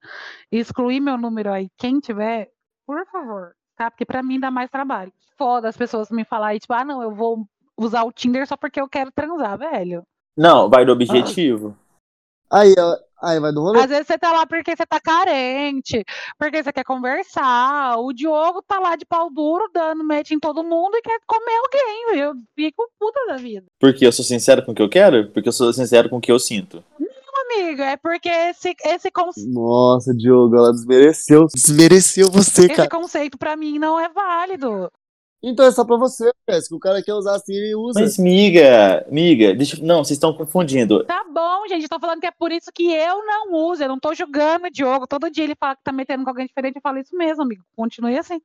[0.51, 1.69] e excluir meu número aí.
[1.77, 2.49] Quem tiver,
[2.86, 3.89] por favor, tá?
[3.89, 5.13] Porque pra mim dá mais trabalho.
[5.38, 8.81] Foda as pessoas me falarem, tipo, ah, não, eu vou usar o Tinder só porque
[8.81, 10.03] eu quero transar, velho.
[10.36, 11.73] Não, vai do objetivo.
[12.51, 13.80] Aí, ó, aí vai do rolê.
[13.82, 16.03] Às vezes você tá lá porque você tá carente,
[16.38, 17.97] porque você quer conversar.
[17.99, 21.58] O Diogo tá lá de pau duro, dando match em todo mundo e quer comer
[21.58, 22.19] alguém.
[22.21, 23.65] Eu fico puta da vida.
[23.80, 25.30] Porque eu sou sincero com o que eu quero?
[25.32, 26.84] Porque eu sou sincero com o que eu sinto.
[27.49, 31.45] Amiga, é porque esse, esse, conce- Nossa, Diogo, ela desmereceu.
[31.53, 32.89] Desmereceu você, esse cara.
[32.89, 34.91] conceito pra mim não é válido.
[35.41, 36.76] Então é só pra você, Jéssica.
[36.76, 38.00] O cara quer usar assim, ele usa.
[38.00, 41.04] Mas, miga, miga, deixa eu- Não, vocês estão confundindo.
[41.06, 41.88] Tá bom, gente.
[41.88, 43.84] Tô falando que é por isso que eu não uso.
[43.84, 45.06] Eu não tô julgando o Diogo.
[45.08, 46.76] Todo dia ele fala que tá metendo com alguém diferente.
[46.78, 47.63] Eu falo isso mesmo, amigo.
[47.76, 48.41] Continue assim.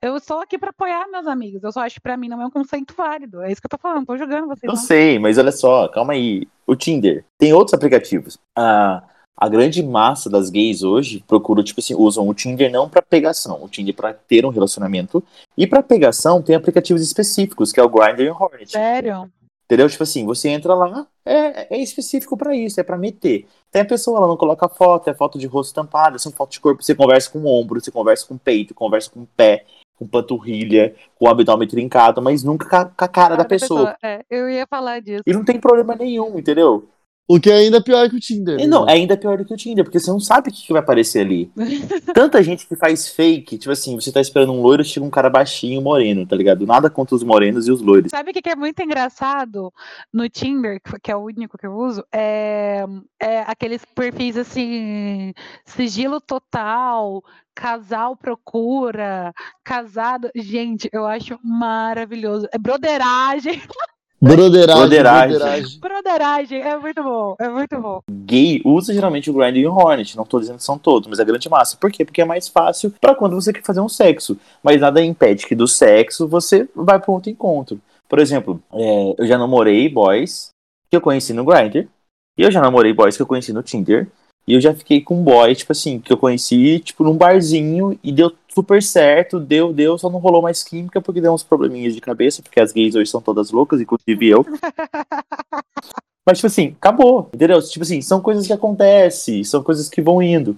[0.00, 1.62] Eu estou aqui pra apoiar meus amigos.
[1.64, 3.42] Eu só acho que pra mim não é um conceito válido.
[3.42, 4.06] É isso que eu tô falando.
[4.06, 4.62] Tô julgando vocês.
[4.62, 4.76] Eu Não.
[4.76, 6.46] sei, mas olha só, calma aí.
[6.66, 7.24] O Tinder.
[7.38, 8.38] Tem outros aplicativos.
[8.56, 9.02] A,
[9.40, 13.64] a grande massa das gays hoje procuram, tipo assim, usam o Tinder não pra pegação.
[13.64, 15.24] O Tinder pra ter um relacionamento.
[15.56, 18.70] E pra pegação tem aplicativos específicos, que é o Grindr e o Hornet.
[18.70, 19.30] Sério?
[19.64, 19.88] Entendeu?
[19.88, 23.46] Tipo assim, você entra lá, é, é específico pra isso, é pra meter.
[23.70, 26.60] Tem a pessoa, ela não coloca foto, é foto de rosto tampada, são fotos de
[26.60, 29.64] corpo, você conversa com o ombro, você conversa com o peito, conversa com o pé,
[29.96, 33.96] com panturrilha, com o abdômen trincado, mas nunca com a, com a cara da pessoa.
[34.02, 35.22] É, eu ia falar disso.
[35.24, 36.88] E não tem problema nenhum, entendeu?
[37.32, 38.56] O que é ainda pior que o Tinder.
[38.56, 38.66] E né?
[38.66, 40.72] não, é ainda pior do que o Tinder, porque você não sabe o que, que
[40.72, 41.48] vai aparecer ali.
[42.12, 45.30] Tanta gente que faz fake, tipo assim, você tá esperando um loiro, chega um cara
[45.30, 46.66] baixinho, moreno, tá ligado?
[46.66, 48.10] Nada contra os morenos e os loiros.
[48.10, 49.72] Sabe o que que é muito engraçado
[50.12, 52.04] no Tinder, que- que é o único que eu uso?
[52.12, 52.84] É,
[53.20, 55.32] é aqueles perfis assim,
[55.64, 57.22] sigilo total,
[57.54, 60.28] casal procura, casado.
[60.34, 62.48] Gente, eu acho maravilhoso.
[62.52, 63.62] É broderagem.
[64.20, 64.76] Broderagem.
[64.76, 65.38] Broderagem.
[65.38, 65.80] broderagem.
[65.80, 68.02] Broderagem, é muito bom, é muito bom.
[68.10, 71.18] Gay usa geralmente o Grindr e o Hornet, não tô dizendo que são todos, mas
[71.18, 71.76] a grande massa.
[71.78, 72.04] Por quê?
[72.04, 74.36] Porque é mais fácil pra quando você quer fazer um sexo.
[74.62, 77.80] Mas nada impede que do sexo você vai pra outro encontro.
[78.06, 80.50] Por exemplo, é, eu já namorei boys
[80.90, 81.88] que eu conheci no Grindr,
[82.36, 84.08] e eu já namorei boys que eu conheci no Tinder,
[84.50, 87.96] e eu já fiquei com um boy, tipo assim, que eu conheci, tipo, num barzinho,
[88.02, 91.94] e deu super certo, deu, deu, só não rolou mais química porque deu uns probleminhas
[91.94, 94.44] de cabeça, porque as gays hoje são todas loucas, inclusive eu.
[96.26, 97.62] Mas, tipo assim, acabou, entendeu?
[97.62, 100.56] Tipo assim, são coisas que acontecem, são coisas que vão indo.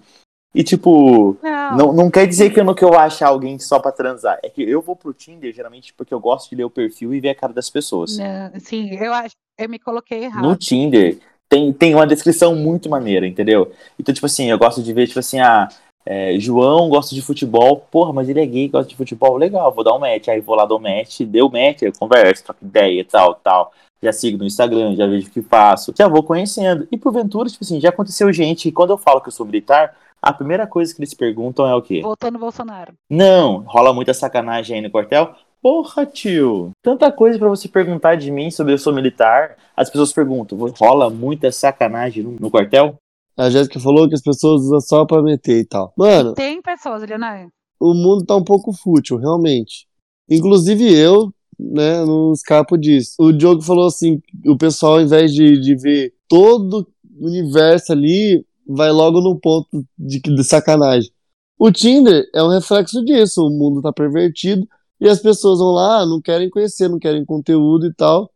[0.55, 3.79] E, tipo, Não, não, não quer dizer que eu não que eu acho alguém só
[3.79, 4.39] pra transar.
[4.43, 7.21] É que eu vou pro Tinder, geralmente, porque eu gosto de ler o perfil e
[7.21, 8.17] ver a cara das pessoas.
[8.17, 10.43] não, sim, eu acho, eu me coloquei errado.
[10.43, 11.19] No Tinder,
[11.53, 13.71] tem, tem uma descrição muito maneira, entendeu?
[13.99, 15.69] Então, tipo assim, eu gosto de ver, tipo assim, ah,
[16.07, 19.85] é, João gosta de futebol, porra, mas ele é gay, gosta de futebol, legal, vou
[19.85, 20.29] dar um match.
[20.29, 23.71] Aí vou lá, dou match, deu match, eu converso, troco ideia, tal, tal.
[24.03, 26.89] Já sigo no Instagram, já vejo o que faço, já vou conhecendo.
[26.91, 29.95] E porventura, tipo assim, já aconteceu gente que quando eu falo que eu sou militar,
[30.23, 32.01] a primeira coisa que eles perguntam é o quê?
[32.01, 32.95] Voltou no Bolsonaro.
[33.11, 35.35] Não, rola muita sacanagem aí no quartel.
[35.63, 39.57] Porra, tio, tanta coisa pra você perguntar de mim sobre eu sou militar.
[39.77, 42.97] As pessoas perguntam, rola muita sacanagem no, no quartel?
[43.37, 45.93] A Jéssica falou que as pessoas usam só pra meter e tal.
[45.97, 47.49] Mano, Tem pessoas, Leonardo.
[47.81, 49.87] o mundo tá um pouco fútil, realmente.
[50.29, 53.15] Inclusive eu, né, não escapo disso.
[53.21, 56.89] O Diogo falou assim, o pessoal, ao invés de, de ver todo
[57.21, 61.11] o universo ali, vai logo no ponto de, de sacanagem.
[61.57, 64.67] O Tinder é um reflexo disso, o mundo tá pervertido
[65.03, 68.31] e as pessoas vão lá, não querem conhecer, não querem conteúdo e tal.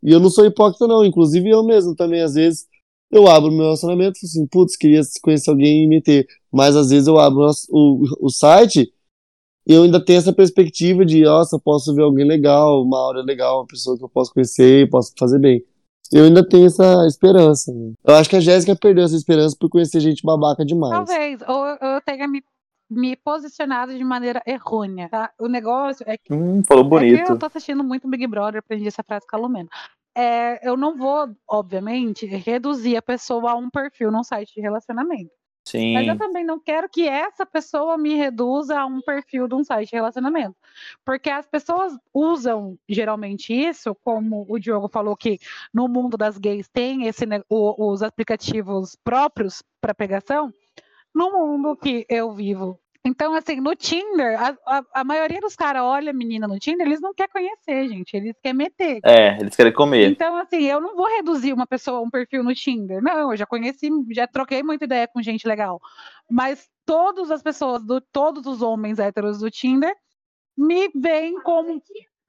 [0.00, 2.64] E eu não sou hipócrita não, inclusive eu mesmo também, às vezes,
[3.10, 6.24] eu abro meu relacionamento e assim, putz, queria conhecer alguém e meter.
[6.52, 8.92] Mas às vezes eu abro o, o site
[9.66, 13.58] e eu ainda tenho essa perspectiva de, nossa, posso ver alguém legal, uma hora legal,
[13.58, 15.60] uma pessoa que eu posso conhecer e posso fazer bem.
[16.12, 17.72] Eu ainda tenho essa esperança.
[17.72, 17.94] né?
[18.04, 20.92] Eu acho que a Jéssica perdeu essa esperança por conhecer gente babaca demais.
[20.92, 21.40] Talvez.
[21.48, 22.44] Ou eu tenha me,
[22.92, 25.32] me posicionado de maneira errônea, tá?
[25.38, 26.32] O negócio é que.
[26.32, 27.30] Hum, falou É bonito.
[27.30, 29.68] eu tô assistindo muito Big Brother, aprendi essa frase com a Lumena.
[30.14, 35.30] É, eu não vou, obviamente, reduzir a pessoa a um perfil num site de relacionamento.
[35.94, 36.18] Mas eu Sim.
[36.18, 39.96] também não quero que essa pessoa me reduza a um perfil de um site de
[39.96, 40.56] relacionamento.
[41.04, 45.38] Porque as pessoas usam geralmente isso, como o Diogo falou que
[45.72, 50.52] no mundo das gays tem esse, o- os aplicativos próprios para pegação,
[51.14, 52.78] no mundo que eu vivo.
[53.04, 56.86] Então, assim, no Tinder, a, a- a maioria dos caras olha a menina no Tinder,
[56.86, 59.00] eles não querem conhecer, gente, eles querem meter.
[59.04, 60.10] É, eles querem comer.
[60.12, 63.02] Então, assim, eu não vou reduzir uma pessoa a um perfil no Tinder.
[63.02, 65.80] Não, eu já conheci, já troquei muita ideia com gente legal.
[66.30, 69.94] Mas todas as pessoas, do, todos os homens héteros do Tinder,
[70.56, 71.82] me veem como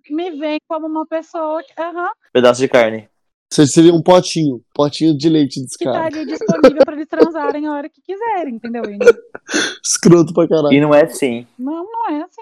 [0.10, 3.10] me veem como uma pessoa aham, Pedaço de carne.
[3.54, 4.64] Você seria um potinho.
[4.74, 6.18] Potinho de leite dos que tá caras.
[6.18, 8.82] ali disponível para eles transarem a hora que quiserem, entendeu?
[8.86, 8.98] E
[9.86, 10.74] Escroto pra caralho.
[10.74, 11.46] E não é assim.
[11.60, 12.42] não, não é assim.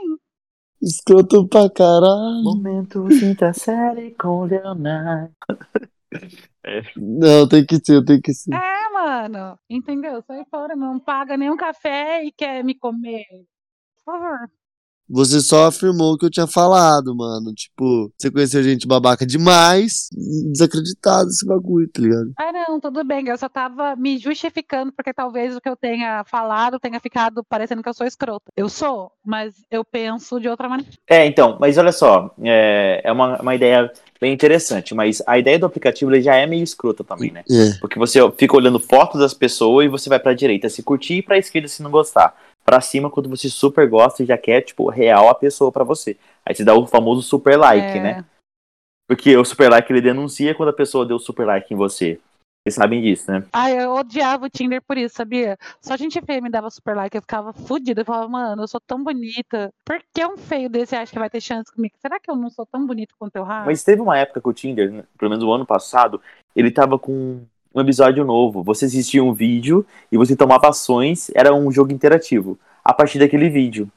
[0.82, 2.44] Escroto pra caralho.
[2.44, 5.34] Momento quinta série com Leonardo.
[6.96, 8.54] Não, tem que ser, tem que ser.
[8.54, 10.22] É, mano, entendeu?
[10.28, 13.24] Sai fora, não paga nenhum café e quer me comer.
[14.06, 14.38] Por favor.
[15.12, 17.54] Você só afirmou o que eu tinha falado, mano.
[17.54, 20.08] Tipo, você conheceu gente babaca demais,
[20.52, 22.32] desacreditado esse bagulho, tá ligado?
[22.40, 23.28] Ah, não, tudo bem.
[23.28, 27.84] Eu só tava me justificando porque talvez o que eu tenha falado tenha ficado parecendo
[27.84, 28.52] que eu sou escrota.
[28.56, 30.92] Eu sou, mas eu penso de outra maneira.
[31.10, 35.58] É, então, mas olha só, é, é uma, uma ideia bem interessante, mas a ideia
[35.58, 37.44] do aplicativo ele já é meio escrota também, né?
[37.50, 37.80] É.
[37.82, 41.22] Porque você fica olhando fotos das pessoas e você vai pra direita se curtir e
[41.24, 42.36] pra esquerda se não gostar.
[42.64, 46.18] Pra cima, quando você super gosta e já quer, tipo, real a pessoa pra você.
[46.46, 48.26] Aí você dá o famoso super like, É, né?
[49.08, 52.20] Porque o super like ele denuncia quando a pessoa deu super like em você.
[52.64, 53.44] Vocês sabem disso, né?
[53.52, 55.58] Ai, eu odiava o Tinder por isso, sabia?
[55.82, 58.02] Só gente feia me dava super like, eu ficava fodida.
[58.02, 59.74] Eu falava, mano, eu sou tão bonita.
[59.84, 61.96] Por que um feio desse acha que vai ter chance comigo?
[62.00, 63.66] Será que eu não sou tão bonita quanto eu raio?
[63.66, 66.22] Mas teve uma época que o Tinder, né, pelo menos o ano passado,
[66.56, 67.44] ele tava com
[67.74, 68.64] um episódio novo.
[68.64, 72.58] Você assistia um vídeo e você tomava ações, era um jogo interativo.
[72.84, 73.90] A partir daquele vídeo.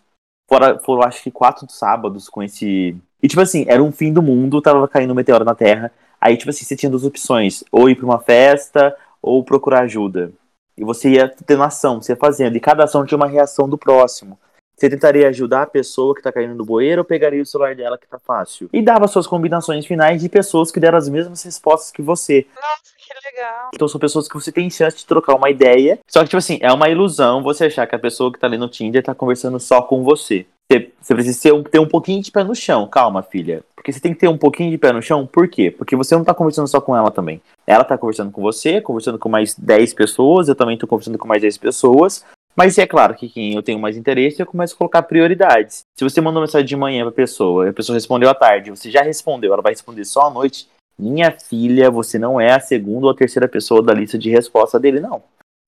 [0.49, 2.97] Fora, foram acho que quatro sábados com esse.
[3.23, 5.91] E tipo assim, era um fim do mundo, tava caindo um meteoro na Terra.
[6.21, 10.33] Aí, tipo assim, você tinha duas opções: ou ir pra uma festa, ou procurar ajuda.
[10.77, 12.57] E você ia tendo ação, você ia fazendo.
[12.57, 14.39] E cada ação tinha uma reação do próximo.
[14.77, 17.97] Você tentaria ajudar a pessoa que tá caindo no bueiro ou pegaria o celular dela
[17.97, 18.69] que tá fácil?
[18.73, 22.47] E dava suas combinações finais de pessoas que deram as mesmas respostas que você.
[22.55, 23.71] Nossa, que legal.
[23.73, 25.99] Então são pessoas que você tem chance de trocar uma ideia.
[26.09, 28.59] Só que, tipo assim, é uma ilusão você achar que a pessoa que tá ali
[28.59, 30.47] no Tinder tá conversando só com você.
[30.71, 32.89] Você, você precisa ter um, ter um pouquinho de pé no chão.
[32.89, 33.63] Calma, filha.
[33.77, 35.27] Porque você tem que ter um pouquinho de pé no chão.
[35.27, 35.71] Por quê?
[35.71, 37.41] Porque você não tá conversando só com ela também.
[37.67, 40.49] Ela tá conversando com você, conversando com mais 10 pessoas.
[40.49, 42.25] Eu também tô conversando com mais 10 pessoas.
[42.57, 45.85] Mas é claro que quem eu tenho mais interesse, eu começo a colocar prioridades.
[45.97, 49.03] Se você mandou mensagem de manhã pra pessoa, a pessoa respondeu à tarde, você já
[49.03, 50.69] respondeu, ela vai responder só à noite.
[50.97, 54.79] Minha filha, você não é a segunda ou a terceira pessoa da lista de resposta
[54.79, 55.23] dele, não.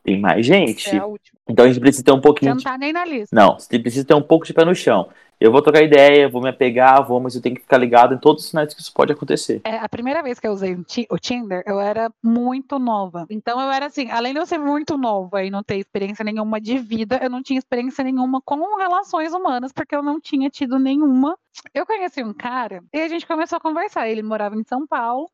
[0.04, 0.94] Tem mais gente.
[0.94, 1.36] É a última.
[1.48, 2.64] Então a gente precisa ter um Você pouquinho não de...
[2.64, 3.34] tá nem na lista.
[3.34, 5.08] Não, você precisa ter um pouco de pé no chão.
[5.38, 8.18] Eu vou trocar ideia, vou me apegar, vou, mas eu tenho que ficar ligado em
[8.18, 9.60] todos os sinais que isso pode acontecer.
[9.64, 13.26] É, a primeira vez que eu usei o Ti- o Tinder, eu era muito nova.
[13.28, 16.60] Então eu era assim, além de eu ser muito nova e não ter experiência nenhuma
[16.60, 20.78] de vida, eu não tinha experiência nenhuma com relações humanas, porque eu não tinha tido
[20.78, 21.36] nenhuma.
[21.74, 24.08] Eu conheci um cara e a gente começou a conversar.
[24.08, 25.30] Ele morava em São Paulo.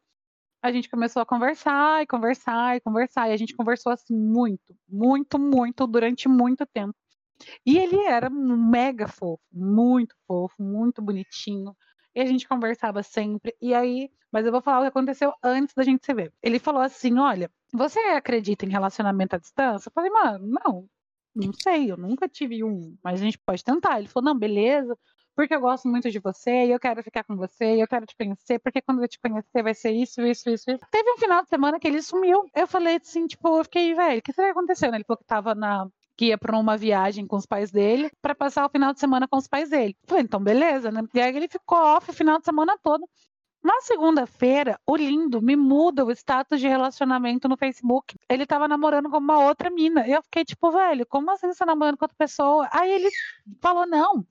[0.63, 3.29] A gente começou a conversar e conversar e conversar.
[3.29, 6.95] E a gente conversou assim muito, muito, muito, durante muito tempo.
[7.65, 11.77] E ele era mega fofo, muito fofo, muito bonitinho.
[12.15, 13.55] E a gente conversava sempre.
[13.61, 16.33] E aí, mas eu vou falar o que aconteceu antes da gente se ver.
[16.43, 19.89] Ele falou assim: Olha, você acredita em relacionamento à distância?
[19.89, 20.89] Eu falei, mano, não,
[21.35, 23.99] não sei, eu nunca tive um, mas a gente pode tentar.
[23.99, 24.97] Ele falou: Não, beleza,
[25.35, 28.05] porque eu gosto muito de você, e eu quero ficar com você, e eu quero
[28.07, 30.87] te conhecer, porque quando eu te conhecer vai ser isso, isso, isso, isso.
[30.91, 32.45] Teve um final de semana que ele sumiu.
[32.55, 34.95] Eu falei assim, tipo, eu fiquei, velho, o que será que aconteceu?
[34.95, 35.89] Ele falou que tava na
[36.23, 39.27] que ia para uma viagem com os pais dele para passar o final de semana
[39.27, 39.97] com os pais dele.
[40.07, 41.03] Falei, então beleza, né?
[41.13, 43.09] E aí ele ficou off o final de semana todo.
[43.61, 48.15] Na segunda-feira, o lindo me muda o status de relacionamento no Facebook.
[48.29, 50.07] Ele tava namorando com uma outra mina.
[50.07, 52.69] Eu fiquei tipo, velho, como assim você tá namorando com outra pessoa?
[52.71, 53.09] Aí ele
[53.61, 54.25] falou, não.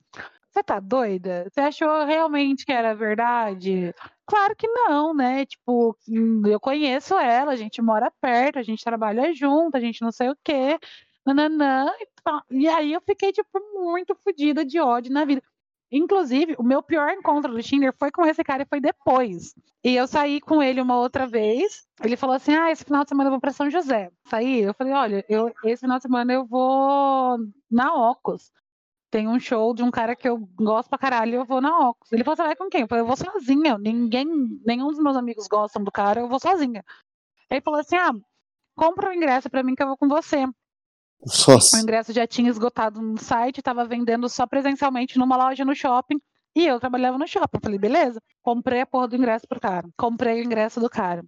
[0.50, 1.46] Você tá doida?
[1.50, 3.94] Você achou realmente que era verdade?
[4.24, 5.44] Claro que não, né?
[5.44, 5.94] Tipo,
[6.46, 10.30] eu conheço ela, a gente mora perto, a gente trabalha junto, a gente não sei
[10.30, 10.78] o quê.
[11.24, 11.90] Nananã,
[12.50, 15.42] e aí eu fiquei, tipo, muito fodida de ódio na vida.
[15.90, 19.54] Inclusive, o meu pior encontro do Tinder foi com esse cara e foi depois.
[19.84, 21.86] E eu saí com ele uma outra vez.
[22.02, 24.10] Ele falou assim: Ah, esse final de semana eu vou pra São José.
[24.26, 24.62] Saí.
[24.62, 27.36] Eu falei: Olha, eu, esse final de semana eu vou
[27.70, 28.50] na Ocos.
[29.10, 32.10] tem um show de um cara que eu gosto pra caralho eu vou na Ocus.
[32.12, 32.82] Ele falou, você vai com quem?
[32.82, 33.76] Eu falei, eu vou sozinha.
[33.78, 34.26] Ninguém,
[34.66, 36.82] nenhum dos meus amigos gostam do cara, eu vou sozinha.
[37.50, 38.12] Ele falou assim, ah,
[38.76, 40.46] compra o ingresso pra mim que eu vou com você.
[41.22, 41.78] O Nossa.
[41.80, 46.20] ingresso já tinha esgotado no site, tava vendendo só presencialmente numa loja no shopping.
[46.54, 47.60] E eu trabalhava no shopping.
[47.62, 48.20] Falei, beleza.
[48.42, 49.88] Comprei a porra do ingresso pro cara.
[49.96, 51.24] Comprei o ingresso do cara.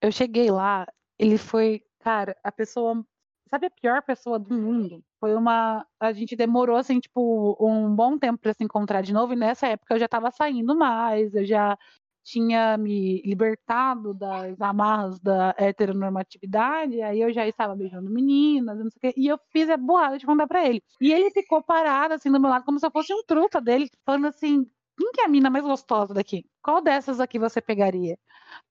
[0.00, 0.86] Eu cheguei lá,
[1.18, 3.04] ele foi, cara, a pessoa.
[3.48, 5.04] Sabe a pior pessoa do mundo?
[5.20, 5.86] Foi uma.
[6.00, 9.34] A gente demorou, assim, tipo, um bom tempo pra se encontrar de novo.
[9.34, 11.78] E nessa época eu já tava saindo mais, eu já
[12.26, 18.98] tinha me libertado das amarras da heteronormatividade, aí eu já estava beijando meninas, não sei
[18.98, 20.82] o quê, e eu fiz a burrada de mandar pra ele.
[21.00, 23.88] E ele ficou parado, assim, do meu lado, como se eu fosse um truta dele,
[24.04, 24.66] falando assim,
[24.98, 26.44] quem que é a mina mais gostosa daqui?
[26.60, 28.18] Qual dessas aqui você pegaria?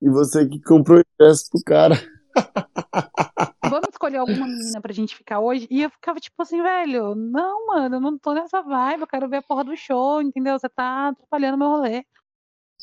[0.02, 1.96] E você que comprou o ingresso pro cara.
[3.70, 5.66] Vamos escolher alguma menina pra gente ficar hoje?
[5.72, 9.30] E eu ficava tipo assim, velho, não, mano, eu não tô nessa vibe, eu quero
[9.30, 10.60] ver a porra do show, entendeu?
[10.60, 12.04] Você tá atrapalhando meu rolê.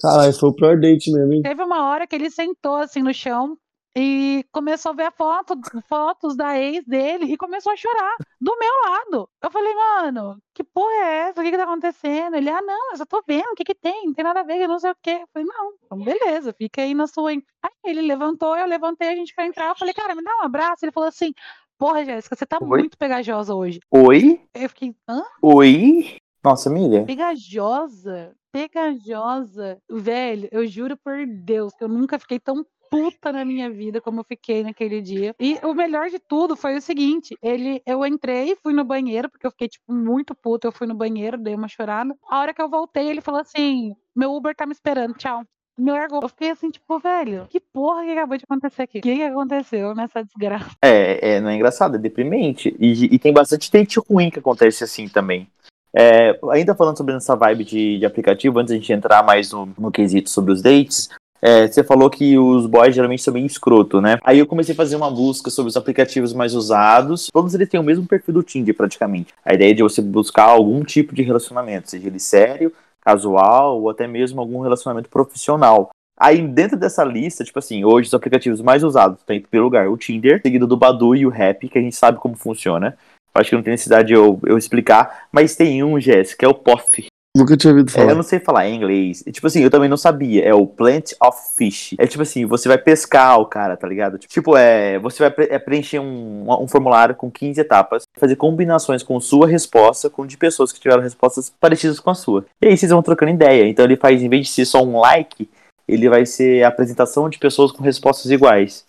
[0.01, 1.43] Caralho, foi o pior date mesmo, hein?
[1.43, 3.57] Teve uma hora que ele sentou assim no chão
[3.97, 5.55] e começou a ver a foto,
[5.87, 9.29] fotos da ex dele e começou a chorar do meu lado.
[9.43, 11.41] Eu falei, mano, que porra é essa?
[11.41, 12.35] O que que tá acontecendo?
[12.37, 14.07] Ele, ah, não, eu só tô vendo, o que que tem?
[14.07, 15.19] Não tem nada a ver, eu não sei o quê.
[15.23, 17.33] Eu falei, não, então beleza, fica aí na sua.
[17.35, 17.43] hein?
[17.63, 19.69] Aí ele levantou, eu levantei, a gente foi entrar.
[19.69, 20.85] Eu falei, cara, me dá um abraço.
[20.85, 21.33] Ele falou assim,
[21.79, 22.67] porra, Jéssica, você tá Oi?
[22.81, 23.79] muito pegajosa hoje.
[23.91, 24.41] Oi?
[24.55, 25.23] Eu fiquei, hã?
[25.43, 26.17] Oi?
[26.43, 27.05] Nossa, amiga.
[27.05, 28.35] Pegajosa?
[28.53, 29.79] Pegajosa?
[29.91, 34.21] Velho, eu juro por Deus que eu nunca fiquei tão puta na minha vida como
[34.21, 35.35] eu fiquei naquele dia.
[35.41, 39.47] E o melhor de tudo foi o seguinte: ele, eu entrei, fui no banheiro, porque
[39.47, 40.69] eu fiquei, tipo, muito puta.
[40.69, 42.15] Eu fui no banheiro, dei uma chorada.
[42.29, 45.43] A hora que eu voltei, ele falou assim: meu Uber tá me esperando, tchau.
[45.79, 46.21] Me largou.
[46.23, 48.99] Eu fiquei assim, tipo, velho, que porra que acabou de acontecer aqui?
[48.99, 50.71] O que, que aconteceu nessa desgraça?
[50.83, 52.77] É, é, não é engraçado, é deprimente.
[52.79, 55.49] E, e tem bastante date ruim que acontece assim também.
[55.95, 59.53] É, ainda falando sobre essa vibe de, de aplicativo, antes de a gente entrar mais
[59.53, 61.11] no, no quesito sobre os dates,
[61.45, 64.17] é, você falou que os boys geralmente são bem escroto, né?
[64.23, 67.29] Aí eu comecei a fazer uma busca sobre os aplicativos mais usados.
[67.33, 69.35] Todos eles têm o mesmo perfil do Tinder, praticamente.
[69.45, 73.91] A ideia é de você buscar algum tipo de relacionamento, seja ele sério, casual ou
[73.91, 75.91] até mesmo algum relacionamento profissional.
[76.17, 79.89] Aí dentro dessa lista, tipo assim, hoje os aplicativos mais usados tem em primeiro lugar
[79.89, 82.97] o Tinder, seguido do Badu e o Rap, que a gente sabe como funciona.
[83.35, 86.49] Acho que não tem necessidade de eu, eu explicar, mas tem um, Jéssica, que é
[86.49, 87.07] o POF.
[87.35, 88.11] Nunca tinha ouvido É, falar.
[88.11, 89.25] eu não sei falar em inglês.
[89.33, 90.45] Tipo assim, eu também não sabia.
[90.45, 91.95] É o Plant of Fish.
[91.97, 94.19] É tipo assim, você vai pescar o cara, tá ligado?
[94.19, 99.03] Tipo, é, você vai pre- é, preencher um, um formulário com 15 etapas, fazer combinações
[99.03, 102.45] com sua resposta com de pessoas que tiveram respostas parecidas com a sua.
[102.63, 103.67] E aí vocês vão trocando ideia.
[103.67, 105.49] Então ele faz, em vez de ser só um like,
[105.89, 108.85] ele vai ser a apresentação de pessoas com respostas iguais.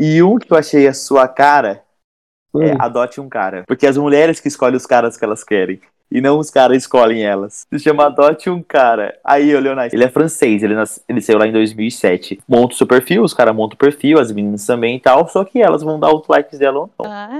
[0.00, 1.82] E um que eu achei a sua cara
[2.60, 3.64] é adote um cara.
[3.66, 5.80] Porque as mulheres que escolhem os caras que elas querem.
[6.10, 7.66] E não os caras escolhem elas.
[7.72, 9.16] Se chama Adote um Cara.
[9.24, 12.38] Aí, o Leonardo, ele é francês, ele, nas- ele saiu lá em 2007.
[12.46, 15.42] Monta o seu perfil, os caras montam o perfil, as meninas também e tal, só
[15.42, 17.10] que elas vão dar os likes dela ou não.
[17.10, 17.30] Ah,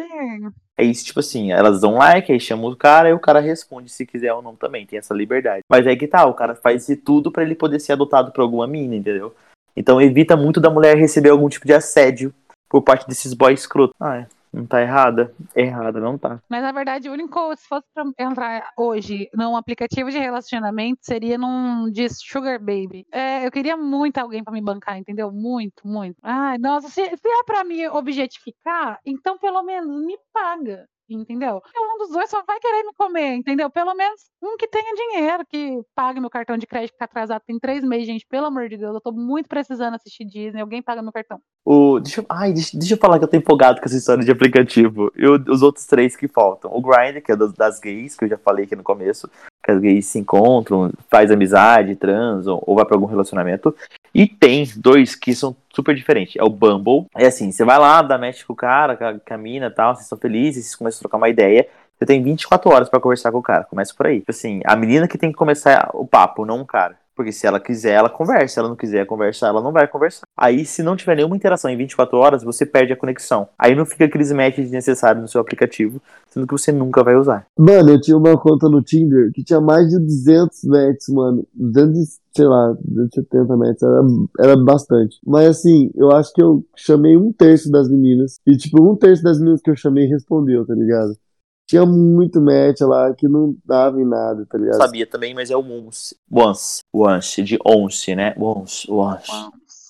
[0.78, 3.90] É isso, tipo assim, elas dão like, aí chamam o cara e o cara responde
[3.92, 5.60] se quiser ou não também, tem essa liberdade.
[5.68, 8.40] Mas aí que tá, o cara faz de tudo pra ele poder ser adotado por
[8.40, 9.34] alguma mina, entendeu?
[9.76, 12.32] Então evita muito da mulher receber algum tipo de assédio
[12.70, 13.94] por parte desses boys escroto.
[14.00, 14.26] Ah, é.
[14.52, 15.34] Não tá errada?
[15.56, 16.38] Errada, não tá.
[16.48, 21.38] Mas na verdade, o único, se fosse pra entrar hoje num aplicativo de relacionamento, seria
[21.38, 23.06] num de Sugar Baby.
[23.10, 25.32] É, eu queria muito alguém pra me bancar, entendeu?
[25.32, 26.16] Muito, muito.
[26.22, 30.86] Ai, nossa, se, se é pra me objetificar, então pelo menos me paga.
[31.14, 31.60] Entendeu?
[31.76, 33.70] Um dos dois só vai querer me comer, entendeu?
[33.70, 37.42] Pelo menos um que tenha dinheiro, que pague meu cartão de crédito que tá atrasado
[37.46, 38.26] tem três meses, gente.
[38.26, 40.60] Pelo amor de Deus, eu tô muito precisando assistir Disney.
[40.60, 41.40] Alguém paga meu cartão.
[41.64, 44.24] O, deixa, eu- ai, deixa, deixa eu falar que eu tô empolgado com essa história
[44.24, 45.12] de aplicativo.
[45.16, 46.70] E os outros três que faltam.
[46.74, 49.30] O Grindr, que é das, das gays, que eu já falei aqui no começo.
[49.62, 53.74] Que as gays se encontram, faz amizade, transam, ou vai pra algum relacionamento.
[54.14, 56.36] E tem dois que são super diferentes.
[56.36, 57.06] É o Bumble.
[57.16, 59.94] É assim, você vai lá, dá match com o cara, com a, mina e tal,
[59.94, 61.66] vocês estão felizes, vocês começam a trocar uma ideia.
[61.98, 63.64] Você tem 24 horas pra conversar com o cara.
[63.64, 64.18] Começa por aí.
[64.18, 66.96] Tipo assim, a menina que tem que começar o papo, não o cara.
[67.14, 68.54] Porque se ela quiser, ela conversa.
[68.54, 70.22] Se ela não quiser conversar, ela não vai conversar.
[70.36, 73.48] Aí, se não tiver nenhuma interação em 24 horas, você perde a conexão.
[73.58, 77.46] Aí não fica aqueles matches desnecessários no seu aplicativo, sendo que você nunca vai usar.
[77.58, 81.46] Mano, eu tinha uma conta no Tinder que tinha mais de 200 matches, mano.
[81.54, 83.82] 200, e, sei lá, 270 matches.
[83.82, 84.02] Era,
[84.40, 85.18] era bastante.
[85.26, 88.38] Mas assim, eu acho que eu chamei um terço das meninas.
[88.46, 91.16] E tipo, um terço das meninas que eu chamei respondeu, tá ligado?
[91.66, 94.76] Tinha muito match lá que não dava em nada, tá ligado?
[94.76, 96.16] Sabia também, mas é o once.
[96.30, 96.80] Once.
[96.92, 98.34] Once, de once, né?
[98.38, 99.30] Once, once.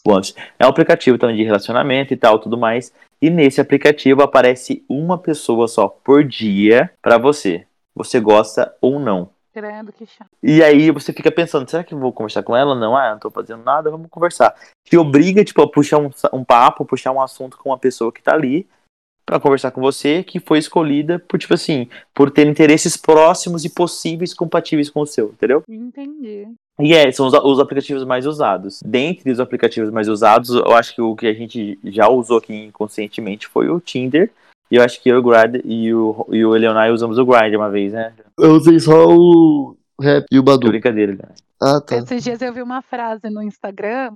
[0.06, 0.34] Once.
[0.58, 2.92] É um aplicativo também de relacionamento e tal, tudo mais.
[3.20, 7.66] E nesse aplicativo aparece uma pessoa só por dia pra você.
[7.94, 9.30] você gosta ou não.
[9.52, 10.30] Credo, que chato.
[10.42, 12.74] E aí você fica pensando, será que eu vou conversar com ela?
[12.74, 14.54] Não, ah, não tô fazendo nada, vamos conversar.
[14.84, 18.22] Te obriga, tipo, a puxar um, um papo, puxar um assunto com uma pessoa que
[18.22, 18.66] tá ali
[19.24, 23.70] pra conversar com você, que foi escolhida por, tipo assim, por ter interesses próximos e
[23.70, 25.62] possíveis compatíveis com o seu, entendeu?
[25.68, 26.48] Entendi.
[26.80, 28.80] E é, são os, os aplicativos mais usados.
[28.84, 32.54] Dentre os aplicativos mais usados, eu acho que o que a gente já usou aqui
[32.54, 34.30] inconscientemente foi o Tinder.
[34.70, 37.54] E eu acho que eu o Grad e o, e o Leonai usamos o Grind
[37.54, 38.14] uma vez, né?
[38.38, 40.68] Eu usei só o rap e o Badu.
[40.68, 41.28] brincadeira, né?
[41.60, 41.96] Ah, tá.
[41.96, 44.12] Esses dias eu vi uma frase no Instagram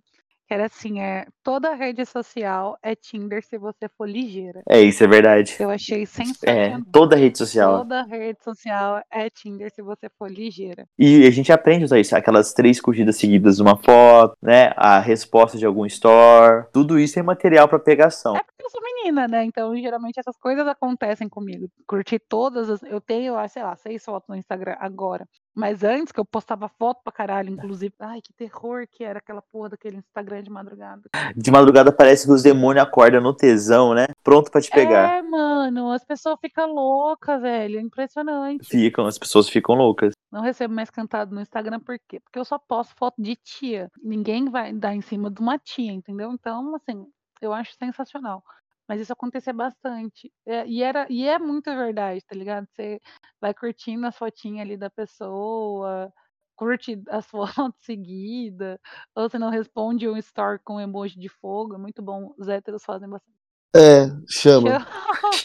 [0.47, 4.63] que era assim, é, toda rede social é Tinder se você for ligeira.
[4.69, 5.57] É, isso é verdade.
[5.59, 6.81] Eu achei É, sensacional.
[6.93, 7.79] toda rede social.
[7.79, 10.87] Toda rede social é Tinder se você for ligeira.
[10.99, 14.73] E a gente aprende a usar isso, aquelas três curtidas seguidas de uma foto, né?
[14.77, 16.67] A resposta de algum store.
[16.73, 18.37] Tudo isso é material pra pegação.
[18.37, 19.45] É porque eu sou menina, né?
[19.45, 21.69] Então, geralmente essas coisas acontecem comigo.
[21.87, 22.83] Curti todas as.
[22.83, 25.27] Eu tenho, ah, sei lá, seis fotos no Instagram agora.
[25.57, 27.95] Mas antes que eu postava foto pra caralho, inclusive.
[27.99, 31.09] Ai, que terror que era aquela porra daquele Instagram de madrugada.
[31.35, 34.07] De madrugada parece que os demônios acordam no tesão, né?
[34.23, 35.17] Pronto pra te pegar.
[35.17, 37.79] É, mano, as pessoas ficam loucas, velho.
[37.79, 38.69] É impressionante.
[38.69, 40.13] Ficam, as pessoas ficam loucas.
[40.31, 42.21] Não recebo mais cantado no Instagram, por quê?
[42.21, 43.91] Porque eu só posto foto de tia.
[44.03, 46.31] Ninguém vai dar em cima de uma tia, entendeu?
[46.33, 47.07] Então, assim,
[47.41, 48.43] eu acho sensacional.
[48.89, 50.33] Mas isso acontecia bastante.
[50.47, 52.67] É, e, era, e é muito verdade, tá ligado?
[52.75, 53.01] Você
[53.41, 56.13] vai curtindo as fotinhas ali da pessoa,
[56.57, 58.79] curte as fotos seguidas,
[59.15, 61.75] ou você não responde um story com emoji de fogo.
[61.75, 62.35] É muito bom.
[62.39, 63.37] Os héteros fazem bastante.
[63.75, 64.87] É, chama.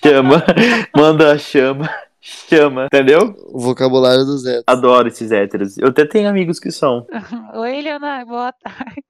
[0.01, 0.43] Chama,
[0.95, 1.89] manda a chama,
[2.21, 3.35] chama, entendeu?
[3.47, 4.61] O vocabulário do Zé.
[4.65, 5.77] Adoro esses héteros.
[5.77, 7.05] Eu até tenho amigos que são.
[7.55, 9.03] Oi, Leonardo, boa tarde.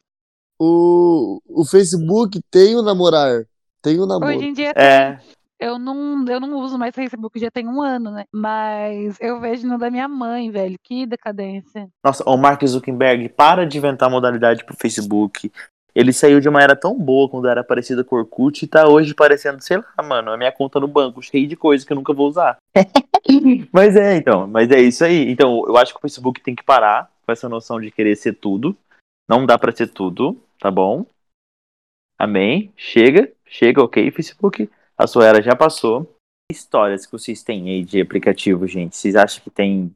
[0.60, 3.46] O, o Facebook tem o namorar.
[3.82, 4.36] Tem o namoro.
[4.36, 5.18] Hoje em dia É,
[5.60, 8.26] Eu não, eu não uso mais Facebook, já tem um ano, né?
[8.32, 10.78] Mas eu vejo no da minha mãe, velho.
[10.84, 11.90] Que decadência.
[12.04, 15.52] Nossa, o Mark Zuckerberg para de inventar modalidade pro Facebook.
[15.94, 18.88] Ele saiu de uma era tão boa quando era parecida com o Orkut e tá
[18.88, 21.98] hoje parecendo, sei lá, mano, a minha conta no banco, cheia de coisa que eu
[21.98, 22.58] nunca vou usar.
[23.74, 25.30] mas é, então, mas é isso aí.
[25.30, 28.34] Então, eu acho que o Facebook tem que parar com essa noção de querer ser
[28.34, 28.76] tudo.
[29.30, 31.06] Não dá pra ser tudo, tá bom?
[32.18, 32.72] Amém?
[32.78, 34.70] Chega, chega, ok, Facebook.
[34.97, 36.16] A sua era já passou.
[36.49, 38.95] Histórias que vocês têm aí de aplicativo, gente?
[38.95, 39.93] Vocês acham que tem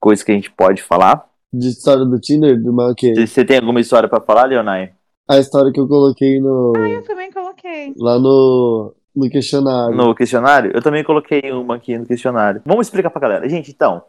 [0.00, 1.28] coisa que a gente pode falar?
[1.52, 4.92] De história do Tinder, do mal que Você tem alguma história pra falar, Leonai?
[5.28, 6.72] A história que eu coloquei no.
[6.76, 7.94] Eu também coloquei.
[7.96, 8.94] Lá no.
[9.14, 9.96] No questionário.
[9.96, 10.70] No questionário?
[10.72, 12.62] Eu também coloquei uma aqui no questionário.
[12.64, 13.48] Vamos explicar pra galera.
[13.48, 14.02] Gente, então,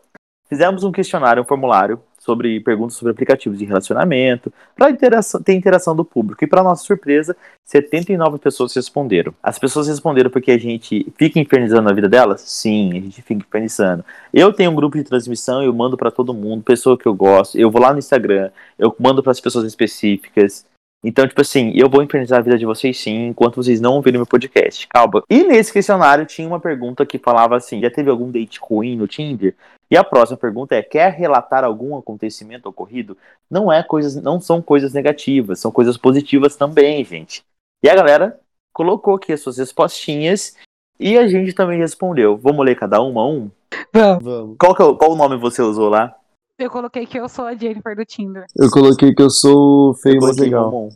[0.48, 5.96] fizemos um questionário, um formulário sobre perguntas sobre aplicativos de relacionamento, para interação, ter interação
[5.96, 6.44] do público.
[6.44, 9.34] E para nossa surpresa, 79 pessoas responderam.
[9.42, 12.42] As pessoas responderam porque a gente fica infernizando a vida delas?
[12.42, 14.06] Sim, a gente fica infernizando.
[14.32, 17.58] Eu tenho um grupo de transmissão, eu mando para todo mundo, pessoa que eu gosto.
[17.58, 20.64] Eu vou lá no Instagram, eu mando para as pessoas específicas.
[21.04, 24.20] Então, tipo assim, eu vou infernizar a vida de vocês sim, enquanto vocês não ouvirem
[24.20, 24.88] meu podcast.
[24.88, 25.24] Calma.
[25.30, 29.08] E nesse questionário tinha uma pergunta que falava assim: já teve algum date ruim no
[29.08, 29.56] Tinder?
[29.90, 33.18] E a próxima pergunta é: quer relatar algum acontecimento ocorrido?
[33.50, 37.44] Não é coisas, não são coisas negativas, são coisas positivas também, gente.
[37.84, 38.40] E a galera
[38.72, 40.56] colocou aqui as suas respostinhas
[41.00, 42.38] e a gente também respondeu.
[42.38, 43.50] Vamos ler cada uma a um?
[43.92, 44.24] Vamos.
[44.24, 44.56] Vamos.
[44.60, 46.16] Qual, que é qual o nome você usou lá?
[46.62, 48.46] Eu coloquei que eu sou a Jennifer do Tinder.
[48.56, 50.90] Eu coloquei que eu sou feio, mas legal.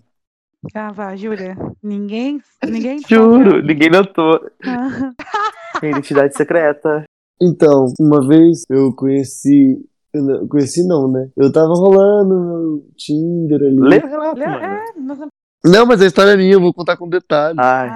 [0.73, 1.55] Ah, vá, Júlia.
[1.81, 2.39] Ninguém.
[2.63, 4.39] Ninguém Juro, ninguém notou.
[4.65, 5.13] Ah,
[5.83, 7.03] identidade secreta.
[7.41, 9.77] Então, uma vez eu conheci.
[10.13, 11.29] eu não- Conheci não, né?
[11.35, 13.75] Eu tava rolando no Tinder ali.
[13.79, 14.41] Lê o mano.
[14.43, 15.19] é, mas-
[15.65, 17.57] Não, mas a história é minha, eu vou contar com detalhe.
[17.59, 17.89] Ai,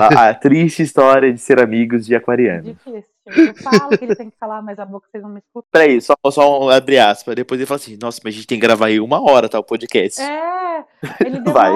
[0.00, 2.62] ai, a, a triste história de ser amigos de aquariano.
[2.64, 3.12] difícil.
[3.24, 5.68] Eu falo que ele tem que falar, mas a boca vocês não me escutam.
[5.70, 7.36] Peraí, só, só um abre aspas.
[7.36, 9.60] Depois ele fala assim: Nossa, mas a gente tem que gravar aí uma hora, tá?
[9.60, 10.20] O podcast.
[10.20, 10.84] É,
[11.24, 11.72] ele Vai.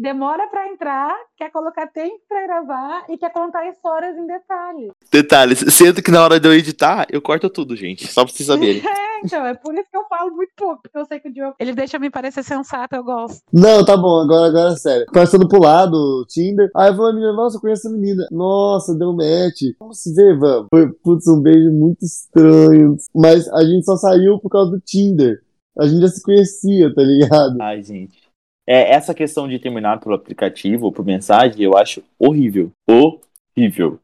[0.00, 4.90] Demora, pra entrar, quer colocar tempo pra gravar e quer contar histórias em detalhe.
[5.12, 8.06] Detalhes, sendo que na hora de eu editar, eu corto tudo, gente.
[8.10, 8.82] Só pra vocês saberem.
[9.20, 11.32] É, então, é por isso que eu falo muito pouco, porque eu sei que o
[11.32, 11.54] Diogo.
[11.58, 13.42] Ele deixa me parecer sensato, eu gosto.
[13.52, 15.06] Não, tá bom, agora, agora é sério.
[15.12, 16.70] Passando pro lado, Tinder.
[16.74, 18.26] Aí falou a menina, nossa, eu conheço essa menina.
[18.30, 19.76] Nossa, deu match.
[19.78, 20.68] Vamos se ver, vamos.
[20.70, 22.96] Foi, putz, um beijo muito estranho.
[23.14, 25.42] Mas a gente só saiu por causa do Tinder.
[25.78, 27.60] A gente já se conhecia, tá ligado?
[27.60, 28.19] Ai, gente.
[28.68, 32.70] É, essa questão de terminar pelo aplicativo ou por mensagem, eu acho horrível.
[32.88, 33.98] Horrível.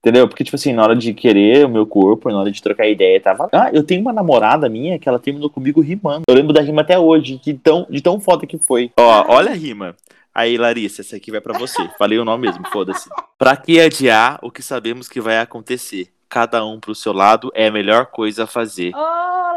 [0.00, 0.26] Entendeu?
[0.28, 3.20] Porque, tipo assim, na hora de querer o meu corpo, na hora de trocar ideia,
[3.20, 3.48] tava.
[3.52, 6.24] Ah, eu tenho uma namorada minha que ela terminou comigo rimando.
[6.28, 8.90] Eu lembro da rima até hoje, de tão, de tão foda que foi.
[8.98, 9.94] Ó, olha a rima.
[10.34, 11.88] Aí, Larissa, essa aqui vai pra você.
[11.98, 13.08] Falei o nome mesmo, foda-se.
[13.38, 16.08] Pra que adiar o que sabemos que vai acontecer?
[16.32, 18.90] cada um pro seu lado é a melhor coisa a fazer.
[18.94, 18.98] Ô,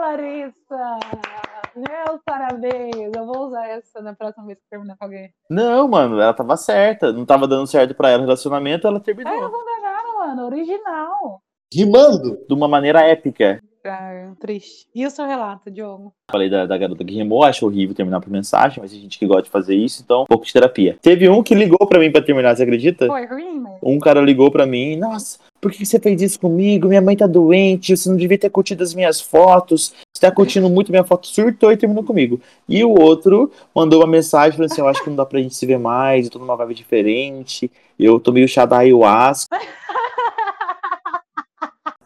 [0.02, 1.45] Larissa!
[1.76, 3.12] Meus parabéns!
[3.14, 5.34] Eu vou usar essa na próxima vez que terminar com alguém.
[5.50, 7.12] Não, mano, ela tava certa.
[7.12, 9.34] Não tava dando certo pra ela o relacionamento, ela terminou.
[9.34, 10.46] Ai, não vou dar nada, mano.
[10.46, 11.42] Original.
[11.74, 12.38] Rimando.
[12.48, 13.62] De uma maneira épica.
[13.88, 14.88] Ah, triste.
[14.96, 16.12] E o seu relato, Diogo?
[16.32, 19.28] Falei da, da garota que rimou, acho horrível terminar por mensagem, mas tem gente que
[19.28, 20.98] gosta de fazer isso, então um pouco de terapia.
[21.02, 23.06] Teve um que ligou pra mim pra terminar, você acredita?
[23.06, 23.76] Foi ruim, mas...
[23.84, 26.88] Um cara ligou pra mim, nossa, por que você fez isso comigo?
[26.88, 30.68] Minha mãe tá doente, você não devia ter curtido as minhas fotos, você tá curtindo
[30.68, 32.42] muito minha foto, surtou e terminou comigo.
[32.68, 35.54] E o outro mandou uma mensagem falando assim, eu acho que não dá pra gente
[35.54, 39.56] se ver mais, eu tô numa vibe diferente, eu tô meio chá da ayahuasca.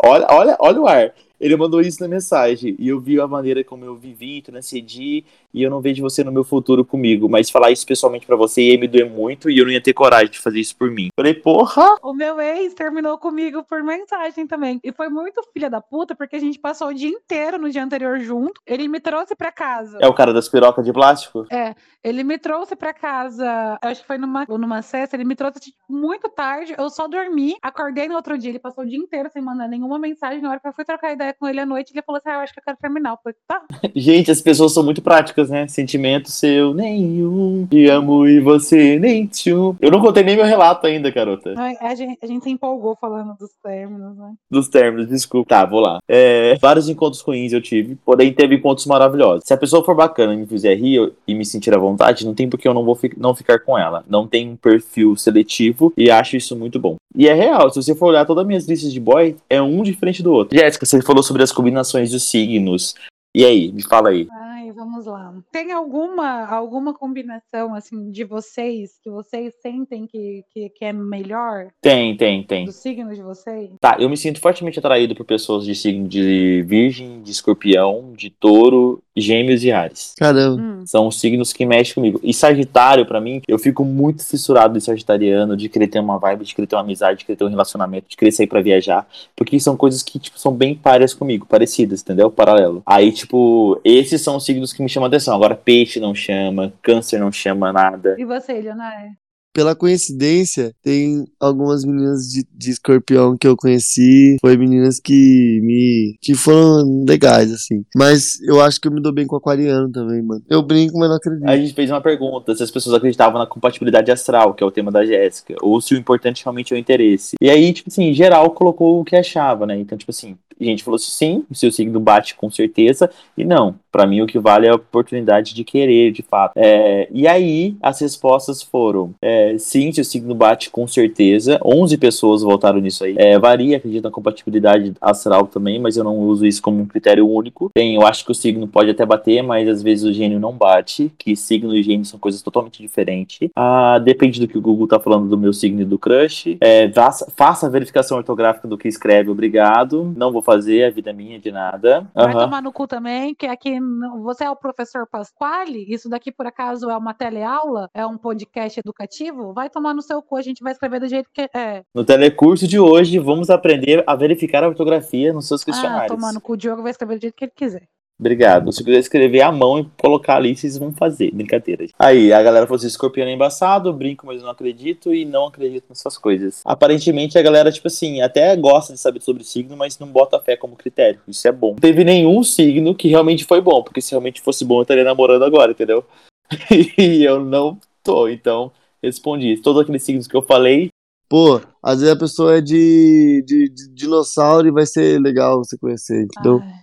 [0.02, 1.14] Olha, olha, olha o ar.
[1.40, 2.76] Ele mandou isso na mensagem.
[2.78, 6.32] E eu vi a maneira como eu vivi, transcedi, e eu não vejo você no
[6.32, 7.30] meu futuro comigo.
[7.30, 9.94] Mas falar isso pessoalmente pra você ia me doer muito e eu não ia ter
[9.94, 11.10] coragem de fazer isso por mim.
[11.16, 11.98] Falei, porra!
[12.02, 14.80] O meu ex terminou comigo por mensagem também.
[14.84, 17.84] E foi muito filha da puta, porque a gente passou o dia inteiro no dia
[17.84, 18.62] anterior junto.
[18.66, 19.98] Ele me trouxe pra casa.
[20.02, 21.46] É o cara das pirocas de plástico?
[21.52, 25.60] É, ele me trouxe pra casa, acho que foi numa, numa cesta, ele me trouxe
[25.60, 29.30] tipo, muito tarde, eu só dormi, acordei no outro dia, ele passou o dia inteiro
[29.32, 31.92] sem mandar nenhuma mensagem, na hora que eu fui trocar ideia com ele à noite,
[31.94, 33.12] ele falou assim, ah, eu acho que eu quero terminar.
[33.12, 33.62] Eu falei, tá.
[33.96, 35.68] Gente, as pessoas são muito práticas, né?
[35.68, 39.76] Sentimento seu nenhum, te amo e você nem tchum.
[39.82, 41.54] Eu não contei nem meu relato ainda, garota.
[41.58, 44.34] Ai, A gente, a gente se empolgou falando dos términos, né?
[44.50, 45.50] Dos términos, desculpa.
[45.50, 46.00] Tá, vou lá.
[46.08, 49.44] É, vários encontros ruins eu tive, porém teve encontros maravilhosos.
[49.46, 52.34] Se a pessoa for bacana e me fizer rir e me sentir à vontade, não
[52.36, 54.04] tem porque eu não vou fi- não ficar com ela.
[54.08, 56.96] Não tem um perfil seletivo e acho isso muito bom.
[57.16, 59.82] E é real, se você for olhar todas as minhas listas de boy, é um
[59.82, 60.58] diferente do outro.
[60.58, 62.96] Jéssica, você falou sobre as combinações dos signos.
[63.36, 64.28] E aí, me fala aí.
[64.32, 65.34] Ai, vamos lá.
[65.52, 71.68] Tem alguma, alguma combinação, assim, de vocês, que vocês sentem que, que, que é melhor
[71.82, 72.66] Tem, tem, tem.
[72.66, 73.70] do signo de vocês?
[73.80, 78.30] Tá, eu me sinto fortemente atraído por pessoas de signo de virgem, de escorpião, de
[78.30, 80.14] touro, gêmeos e ares.
[80.18, 80.62] Caramba.
[80.62, 80.84] Hum.
[80.86, 82.20] São os signos que mexem comigo.
[82.24, 86.46] E Sagitário, pra mim, eu fico muito fissurado em Sagitariano, de querer ter uma vibe,
[86.46, 89.08] de querer ter uma amizade, de querer ter um relacionamento, de querer sair pra viajar.
[89.36, 92.32] Porque são coisas que, tipo, são bem páreas comigo, parecidas, entendeu?
[92.32, 92.82] Paralelo.
[92.86, 95.36] Aí, tipo, esses são os signos que me chamam a atenção.
[95.36, 98.16] Agora, peixe não chama, câncer não chama nada.
[98.18, 99.16] E você, Leonardo?
[99.52, 104.38] Pela coincidência, tem algumas meninas de, de escorpião que eu conheci.
[104.40, 106.16] Foi meninas que me.
[106.22, 107.84] que foram legais, assim.
[107.96, 110.44] Mas eu acho que eu me dou bem com aquariano também, mano.
[110.48, 111.50] Eu brinco, mas não acredito.
[111.50, 114.72] A gente fez uma pergunta se as pessoas acreditavam na compatibilidade astral, que é o
[114.72, 117.36] tema da Jéssica, ou se o importante realmente é o interesse.
[117.42, 119.78] E aí, tipo assim, geral colocou o que achava, né?
[119.80, 123.46] Então, tipo assim, a gente falou assim, sim, o seu signo bate com certeza, e
[123.46, 123.76] não.
[123.92, 126.54] Pra mim, o que vale é a oportunidade de querer, de fato.
[126.56, 131.60] É, e aí, as respostas foram: é, sim, seu signo bate com certeza.
[131.64, 133.16] 11 pessoas votaram nisso aí.
[133.18, 137.28] É, varia, acredito na compatibilidade astral também, mas eu não uso isso como um critério
[137.28, 137.70] único.
[137.74, 140.54] Tem, eu acho que o signo pode até bater, mas às vezes o gênio não
[140.54, 143.50] bate, que signo e gênio são coisas totalmente diferentes.
[143.56, 146.58] Ah, depende do que o Google tá falando do meu signo e do crush.
[146.62, 150.14] É, faça, faça a verificação ortográfica do que escreve, obrigado.
[150.16, 152.08] Não vou fazer, a vida é minha de nada.
[152.14, 153.79] Vai tomar no cu também, que aqui
[154.22, 155.86] você é o professor Pasquale?
[155.92, 157.90] Isso daqui, por acaso, é uma teleaula?
[157.94, 159.54] É um podcast educativo?
[159.54, 161.84] Vai tomar no seu cu, a gente vai escrever do jeito que é.
[161.94, 166.08] No telecurso de hoje, vamos aprender a verificar a ortografia nos seus Ah, questionários.
[166.16, 167.88] tomar no cu, o Diogo vai escrever do jeito que ele quiser.
[168.20, 168.72] Obrigado.
[168.74, 171.32] Se quiser escrever à mão e colocar ali, vocês vão fazer.
[171.32, 171.86] Brincadeira.
[171.98, 175.48] Aí, a galera falou assim: escorpião é embaçado, brinco, mas eu não acredito e não
[175.48, 176.62] acredito nessas coisas.
[176.66, 180.58] Aparentemente, a galera, tipo assim, até gosta de saber sobre signo, mas não bota fé
[180.58, 181.22] como critério.
[181.28, 181.72] Isso é bom.
[181.72, 185.04] Não teve nenhum signo que realmente foi bom, porque se realmente fosse bom, eu estaria
[185.06, 186.04] namorando agora, entendeu?
[186.98, 188.70] e eu não tô, então
[189.02, 189.56] respondi.
[189.62, 190.90] Todos aqueles signos que eu falei,
[191.30, 195.78] Pô, às vezes a pessoa é de, de, de dinossauro e vai ser legal você
[195.78, 196.60] conhecer, entendeu?
[196.60, 196.79] Ai.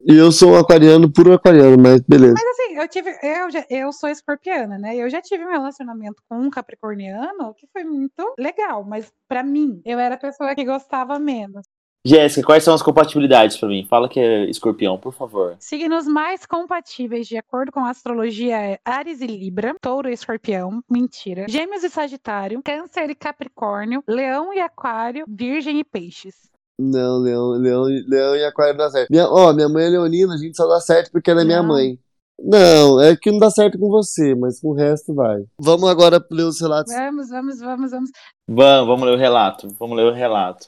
[0.00, 2.34] E eu sou um aquariano, puro aquariano, mas beleza.
[2.34, 3.10] Mas assim, eu tive.
[3.22, 4.94] Eu, já- eu sou escorpiana, né?
[4.96, 9.80] Eu já tive um relacionamento com um capricorniano que foi muito legal, mas pra mim,
[9.84, 11.62] eu era a pessoa que gostava menos.
[12.06, 13.84] Jéssica, quais são as compatibilidades pra mim?
[13.90, 15.56] Fala que é escorpião, por favor.
[15.58, 20.80] Signos mais compatíveis, de acordo com a astrologia, é Ares e Libra, Touro e Escorpião,
[20.88, 21.46] mentira.
[21.48, 26.48] Gêmeos e Sagitário, Câncer e Capricórnio, Leão e Aquário, Virgem e Peixes.
[26.78, 29.08] Não, leão, leão, leão e aquário dá certo.
[29.10, 31.62] Minha, ó, minha mãe é leonina, a gente só dá certo porque ela é minha
[31.62, 31.68] Não.
[31.68, 31.98] mãe.
[32.38, 35.42] Não, é que não dá certo com você, mas com o resto vai.
[35.58, 36.92] Vamos agora ler os relatos.
[36.92, 38.10] Vamos, vamos, vamos, vamos.
[38.46, 39.68] Vamos, vamos ler o relato.
[39.78, 40.66] Vamos ler o relato.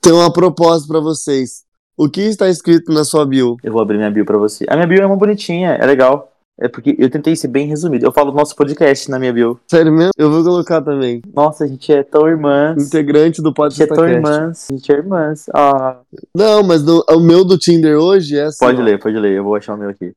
[0.00, 1.62] Tem uma proposta pra vocês.
[1.94, 3.58] O que está escrito na sua bio?
[3.62, 4.64] Eu vou abrir minha bio pra você.
[4.66, 6.32] A minha bio é uma bonitinha, é legal.
[6.62, 8.04] É porque eu tentei ser bem resumido.
[8.04, 9.58] Eu falo nosso podcast na minha bio.
[9.66, 10.10] Sério mesmo?
[10.18, 11.22] Eu vou colocar também.
[11.34, 12.86] Nossa, a gente é tão irmãs.
[12.86, 14.16] Integrante do A gente é tão podcast.
[14.30, 14.66] irmãs.
[14.70, 15.46] A gente é irmãs.
[15.54, 16.00] Ah,
[16.36, 18.58] Não, mas no- o meu do Tinder hoje é assim.
[18.58, 18.84] pode ó.
[18.84, 19.38] ler, pode ler.
[19.38, 20.12] Eu vou achar o meu aqui.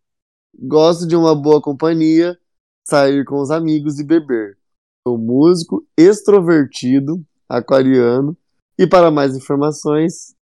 [0.61, 2.37] Gosto de uma boa companhia,
[2.85, 4.57] sair com os amigos e beber.
[5.07, 8.35] Sou músico, extrovertido, aquariano.
[8.77, 10.33] E para mais informações,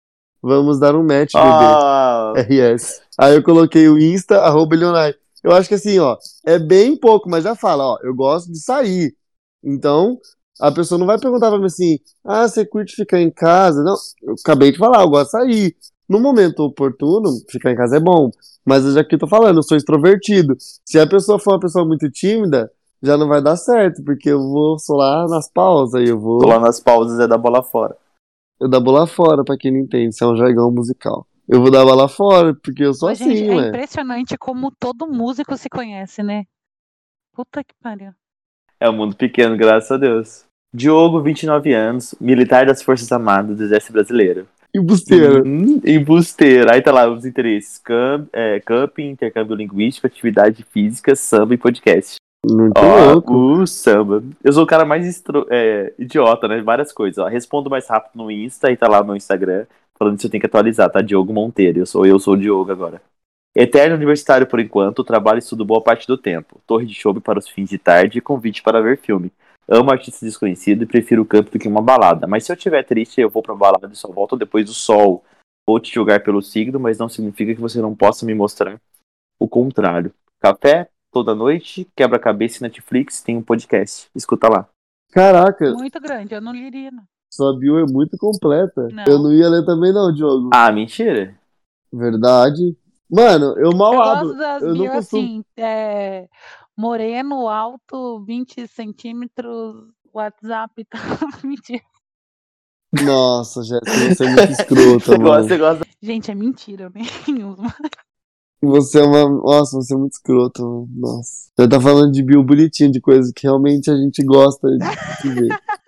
[0.41, 1.45] vamos dar um match, bebê.
[1.47, 3.01] Ah, RS.
[3.19, 5.13] Aí eu coloquei o Insta, arroba Leonai.
[5.43, 8.59] Eu acho que assim, ó, é bem pouco, mas já fala, ó, eu gosto de
[8.59, 9.15] sair.
[9.63, 10.19] Então,
[10.59, 13.83] a pessoa não vai perguntar pra mim assim, ah, você curte ficar em casa?
[13.83, 15.75] Não, eu acabei de falar, eu gosto de sair.
[16.07, 18.29] No momento oportuno, ficar em casa é bom.
[18.65, 20.55] Mas eu já que tô falando, eu sou extrovertido.
[20.85, 22.71] Se a pessoa for uma pessoa muito tímida,
[23.01, 26.47] já não vai dar certo, porque eu vou só lá nas pausas, eu vou tô
[26.47, 27.97] lá nas pausas é da bola fora.
[28.59, 31.25] eu dar bola fora, pra quem não entende, isso é um jargão musical.
[31.47, 33.67] Eu vou dar bola fora, porque eu sou Ô, assim, gente, é ué.
[33.69, 36.45] impressionante como todo músico se conhece, né?
[37.33, 38.11] Puta que pariu.
[38.79, 40.45] É um mundo pequeno, graças a Deus.
[40.73, 44.47] Diogo, 29 anos, militar das Forças Armadas do Exército Brasileiro.
[44.73, 45.45] E busteiro.
[45.45, 46.71] Hum, e busteiro.
[46.71, 52.15] Aí tá lá os interesses: camp, é, camping, intercâmbio linguístico, atividade física, samba e podcast.
[52.49, 53.33] Muito Ó, louco.
[53.33, 54.23] o samba.
[54.43, 56.61] Eu sou o cara mais estro- é, idiota, né?
[56.61, 57.17] Várias coisas.
[57.17, 57.27] Ó.
[57.27, 59.65] Respondo mais rápido no Insta e tá lá no Instagram
[60.01, 60.99] falando que você tem que atualizar, tá?
[60.99, 61.77] Diogo Monteiro.
[61.77, 62.99] Eu sou eu sou o Diogo agora.
[63.53, 66.59] Eterno universitário por enquanto, trabalho e estudo boa parte do tempo.
[66.65, 69.31] Torre de show para os fins de tarde e convite para ver filme.
[69.67, 72.25] Amo artista desconhecido e prefiro o campo do que uma balada.
[72.25, 75.23] Mas se eu tiver triste, eu vou pra balada e só volto depois do sol.
[75.67, 78.81] Vou te julgar pelo signo, mas não significa que você não possa me mostrar
[79.39, 80.11] o contrário.
[80.39, 84.09] Café, toda noite, quebra-cabeça e Netflix, tem um podcast.
[84.15, 84.67] Escuta lá.
[85.11, 87.03] Caraca, Muito grande, eu não liria, não.
[87.31, 88.87] Sua bio é muito completa.
[88.91, 89.03] Não.
[89.07, 90.49] Eu não ia ler também não, Diogo.
[90.53, 91.35] Ah, mentira.
[91.91, 92.75] Verdade.
[93.09, 94.27] Mano, eu mal Eu abro.
[94.27, 95.21] gosto das Eu não bio costumo.
[95.21, 96.27] assim, é,
[96.77, 99.75] moreno, alto, 20 centímetros,
[100.13, 101.01] WhatsApp e tal.
[101.43, 101.81] Mentira.
[103.05, 105.47] Nossa, Jéssica, você é muito escrota, Você gosta, mano.
[105.47, 105.85] você gosta.
[106.01, 106.91] Gente, é mentira, eu
[107.33, 107.61] nem uso.
[108.63, 109.27] Você é uma.
[109.29, 110.87] Nossa, você é muito escrota, mano.
[110.95, 111.49] Nossa.
[111.57, 114.67] Você tá falando de bio bonitinho, de coisas que realmente a gente gosta
[115.21, 115.49] de ver.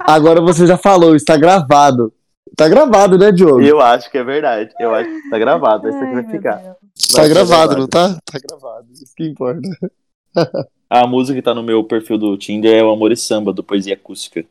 [0.00, 2.12] Agora você já falou, está gravado.
[2.56, 3.60] Tá gravado, né, Diogo?
[3.60, 4.72] Eu acho que é verdade.
[4.80, 5.88] Eu acho que tá gravado.
[5.88, 6.58] Esse aqui Ai, vai ficar.
[6.58, 6.76] Tá
[7.14, 8.18] Vai ser gravado, não tá?
[8.24, 8.86] Tá gravado.
[8.92, 9.60] Isso que importa.
[10.88, 13.62] A música que tá no meu perfil do Tinder é o Amor e Samba, do
[13.62, 14.44] Poesia Acústica.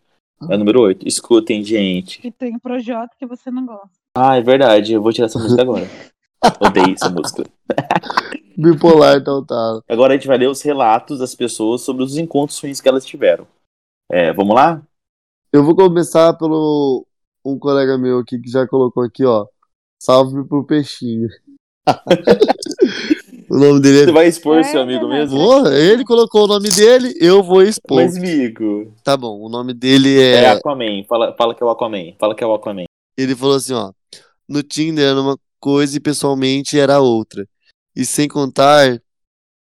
[0.50, 1.08] É o número 8.
[1.08, 2.20] Escutem, gente.
[2.24, 3.90] E tem Projota que você não gosta.
[4.14, 4.94] Ah, é verdade.
[4.94, 5.88] Eu vou tirar essa música agora.
[6.60, 7.46] Odeio essa música.
[8.58, 9.82] Bipolar total.
[9.88, 13.06] Agora a gente vai ler os relatos das pessoas sobre os encontros ruins que elas
[13.06, 13.48] tiveram.
[14.12, 14.82] É, vamos lá?
[15.56, 17.08] Eu vou começar pelo
[17.46, 19.48] um colega meu aqui que já colocou aqui, ó.
[20.04, 21.30] Salve pro peixinho.
[23.50, 24.12] o nome dele Você é.
[24.12, 25.40] vai expor É, seu amigo mesmo?
[25.70, 28.04] Ele colocou o nome dele, eu vou expor.
[28.04, 28.94] Mas, amigo.
[29.02, 30.50] Tá bom, o nome dele É, é.
[30.50, 31.06] Aquaman.
[31.08, 32.14] Fala, fala que é o Aquaman.
[32.20, 32.84] Fala que é o Aquaman.
[33.18, 33.94] Ele falou assim, ó.
[34.50, 37.48] No Tinder era uma coisa e pessoalmente era outra.
[37.96, 39.02] E sem contar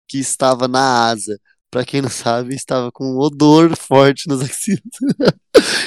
[0.09, 1.39] que estava na asa.
[1.69, 4.81] Pra quem não sabe, estava com um odor forte nas axilas.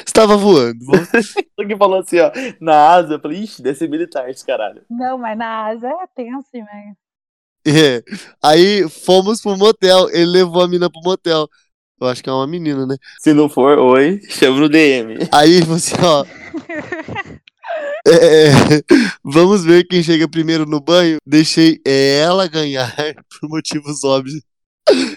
[0.06, 0.84] Estava voando.
[0.84, 4.82] Só que falou assim, ó, na asa, eu falei, ixi, deve ser militar esse caralho.
[4.90, 6.96] Não, mas na asa é tenso, velho.
[7.66, 8.02] É.
[8.42, 10.08] Aí fomos pro motel.
[10.10, 11.46] Ele levou a mina pro motel.
[12.00, 12.96] Eu acho que é uma menina, né?
[13.18, 15.18] Se não for, oi, chama no DM.
[15.32, 16.24] Aí você, ó.
[18.06, 18.50] É,
[19.22, 21.18] vamos ver quem chega primeiro no banho.
[21.26, 22.94] Deixei ela ganhar
[23.28, 24.40] por motivos óbvios.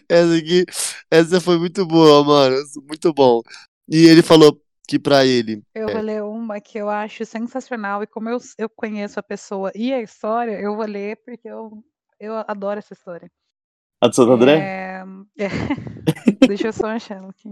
[0.09, 0.65] Essa aqui,
[1.09, 2.57] essa foi muito boa, mano.
[2.87, 3.41] Muito bom.
[3.89, 5.63] E ele falou que pra ele.
[5.73, 5.93] Eu É.
[5.93, 9.93] vou ler uma que eu acho sensacional e como eu, eu conheço a pessoa e
[9.93, 11.71] a história, eu vou ler porque eu,
[12.19, 13.29] eu adoro essa história.
[14.01, 14.57] A do Santo André?
[14.57, 15.03] É,
[15.37, 15.47] é.
[16.47, 17.49] Deixa eu só achar aqui.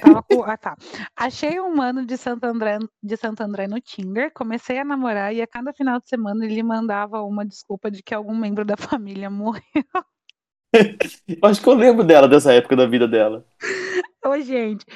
[0.00, 0.76] Com- Ah, tá.
[1.16, 5.42] Achei um mano de Santo André, de Santo André no Tinder, comecei a namorar e
[5.42, 9.28] a cada final de semana ele mandava uma desculpa de que algum membro da família
[9.28, 9.62] morreu.
[11.28, 13.44] Eu acho que eu lembro dela, dessa época da vida dela.
[14.24, 14.86] Ô, gente,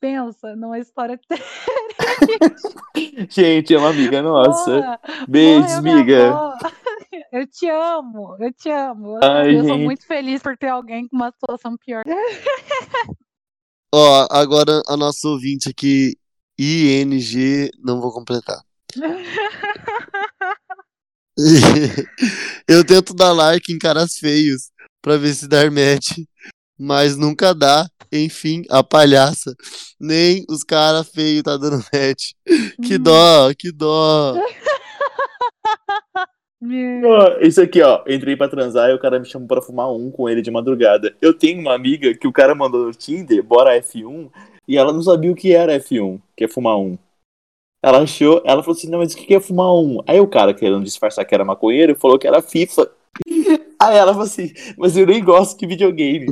[0.00, 1.18] pensa numa história
[3.28, 4.70] Gente, é uma amiga nossa.
[4.70, 6.32] Porra, Beijos, amiga.
[7.32, 9.18] Eu te amo, eu te amo.
[9.22, 9.84] Ai, eu sou gente.
[9.84, 12.02] muito feliz por ter alguém com uma situação pior.
[13.92, 16.16] Ó, agora a nossa ouvinte aqui,
[16.58, 18.60] ING, não vou completar.
[22.68, 24.70] Eu tento dar like em caras feios
[25.02, 26.18] pra ver se dá match,
[26.78, 27.86] mas nunca dá.
[28.12, 29.54] Enfim, a palhaça.
[29.98, 32.32] Nem os caras feios tá dando match.
[32.82, 33.02] Que Hum.
[33.02, 34.34] dó, que dó.
[37.04, 38.02] Ó, Isso aqui, ó.
[38.08, 41.14] Entrei pra transar e o cara me chamou pra fumar um com ele de madrugada.
[41.20, 44.30] Eu tenho uma amiga que o cara mandou no Tinder, bora F1,
[44.66, 46.96] e ela não sabia o que era F1, que é fumar um.
[47.82, 50.00] Ela achou, ela falou assim, não, mas o que é fumar um?
[50.06, 52.90] Aí o cara, querendo disfarçar que era maconheiro, falou que era FIFA.
[53.80, 56.26] Aí ela falou assim, mas eu nem gosto de videogame.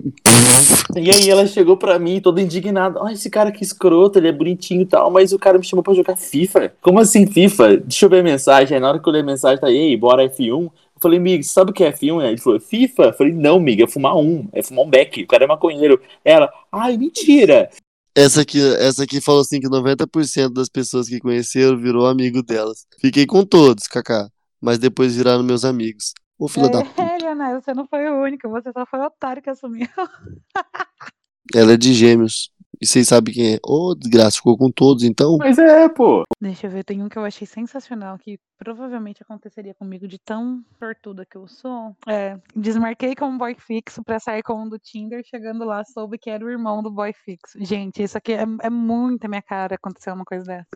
[0.97, 3.01] E aí ela chegou pra mim toda indignada.
[3.03, 5.83] Ah, esse cara que escroto, ele é bonitinho e tal, mas o cara me chamou
[5.83, 6.73] pra jogar FIFA.
[6.81, 7.79] Como assim FIFA?
[7.79, 8.75] Deixa eu ver a mensagem.
[8.75, 10.49] Aí na hora que eu li a mensagem, tá aí, bora F1.
[10.49, 12.21] Eu falei, amigo, sabe o que é F1?
[12.23, 13.03] Aí Ele falou, FIFA?
[13.03, 14.49] Eu falei, não, amiga, é fumar um.
[14.53, 15.23] É fumar um beck.
[15.23, 16.01] O cara é maconheiro.
[16.25, 17.69] Ela, ai, mentira.
[18.17, 22.87] Essa aqui, essa aqui falou assim que 90% das pessoas que conheceram virou amigo delas.
[23.01, 24.29] Fiquei com todos, Kaká,
[24.63, 26.15] mas depois viraram meus amigos.
[26.39, 27.04] Ô filha da puta.
[27.61, 29.89] Você não foi o único, você só foi o otário que assumiu.
[31.55, 32.51] Ela é de gêmeos.
[32.81, 33.59] E vocês sabem quem é.
[33.65, 35.37] Ô, desgraça, ficou com todos, então.
[35.39, 36.25] Mas é, pô.
[36.41, 40.63] Deixa eu ver, tem um que eu achei sensacional, que provavelmente aconteceria comigo de tão
[40.79, 41.95] sortuda que eu sou.
[42.09, 46.19] É, desmarquei com um boy fixo pra sair com um do Tinder, chegando lá soube
[46.19, 47.59] que era o irmão do boy fixo.
[47.61, 50.67] Gente, isso aqui é, é muito a minha cara acontecer uma coisa dessa.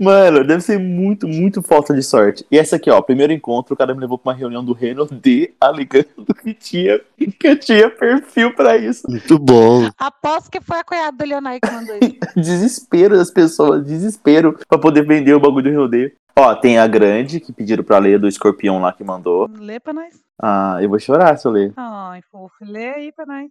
[0.00, 2.46] Mano, deve ser muito, muito falta de sorte.
[2.50, 5.14] E essa aqui, ó, primeiro encontro, o cara me levou pra uma reunião do Renault
[5.14, 9.02] D, alegando que tinha, que eu tinha perfil pra isso.
[9.08, 9.88] Muito bom.
[9.98, 12.18] Aposto que foi a cunhada do Leonardo que mandou isso.
[12.36, 16.14] Desespero das pessoas, desespero pra poder vender o bagulho do D.
[16.36, 19.48] Ó, tem a grande, que pediram pra ler do escorpião lá que mandou.
[19.56, 20.14] Lê pra nós.
[20.40, 21.72] Ah, eu vou chorar se eu ler.
[21.76, 23.50] Ai, fofo, lê aí pra nós.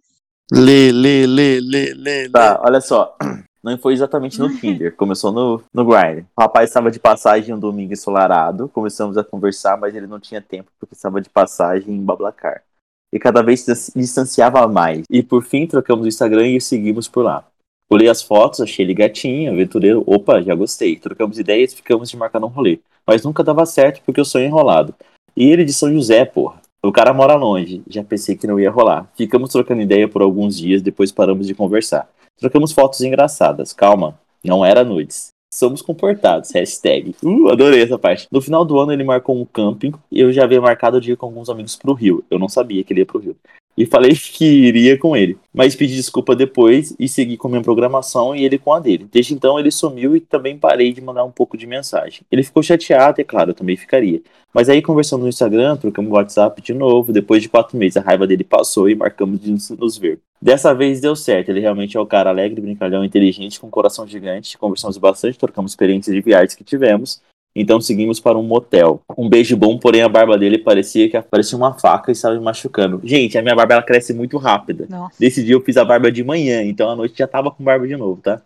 [0.52, 3.16] Lê, lê, lê, lê, lê, Tá, olha só.
[3.64, 6.26] Não foi exatamente no Tinder, começou no, no Grindr.
[6.36, 10.42] O rapaz estava de passagem um domingo ensolarado, começamos a conversar, mas ele não tinha
[10.42, 12.62] tempo porque estava de passagem em Bablacar.
[13.10, 15.06] E cada vez se distanciava mais.
[15.08, 17.42] E por fim trocamos o Instagram e seguimos por lá.
[17.90, 20.02] Olhei as fotos, achei ele gatinho, aventureiro.
[20.06, 20.96] Opa, já gostei.
[20.96, 22.80] Trocamos ideias e ficamos de marcar um rolê.
[23.06, 24.94] Mas nunca dava certo porque eu sonho enrolado.
[25.36, 26.60] E ele de São José, porra.
[26.82, 27.82] O cara mora longe.
[27.88, 29.10] Já pensei que não ia rolar.
[29.16, 32.08] Ficamos trocando ideia por alguns dias, depois paramos de conversar.
[32.38, 33.72] Trocamos fotos engraçadas.
[33.72, 35.28] Calma, não era nudes.
[35.52, 36.50] Somos comportados.
[36.52, 37.14] Hashtag.
[37.22, 38.26] Uh, adorei essa parte.
[38.30, 41.16] No final do ano ele marcou um camping e eu já havia marcado o dia
[41.16, 42.24] com alguns amigos pro Rio.
[42.30, 43.36] Eu não sabia que ele ia pro Rio.
[43.76, 45.36] E falei que iria com ele.
[45.52, 49.08] Mas pedi desculpa depois e segui com minha programação e ele com a dele.
[49.10, 52.22] Desde então ele sumiu e também parei de mandar um pouco de mensagem.
[52.30, 54.22] Ele ficou chateado, é claro, eu também ficaria.
[54.52, 57.12] Mas aí conversando no Instagram, trocamos o WhatsApp de novo.
[57.12, 60.20] Depois de quatro meses a raiva dele passou e marcamos de nos- ver.
[60.40, 61.48] Dessa vez deu certo.
[61.48, 64.56] Ele realmente é o cara alegre, brincalhão, inteligente, com coração gigante.
[64.58, 67.20] Conversamos bastante, trocamos experiências de viagens que tivemos.
[67.54, 69.02] Então seguimos para um motel.
[69.16, 72.40] Um beijo bom, porém a barba dele parecia que parecia uma faca e estava me
[72.40, 73.00] machucando.
[73.04, 74.86] Gente, a minha barba ela cresce muito rápida.
[74.88, 75.14] Nossa.
[75.18, 77.86] Desse dia eu fiz a barba de manhã, então à noite já tava com barba
[77.86, 78.42] de novo, tá?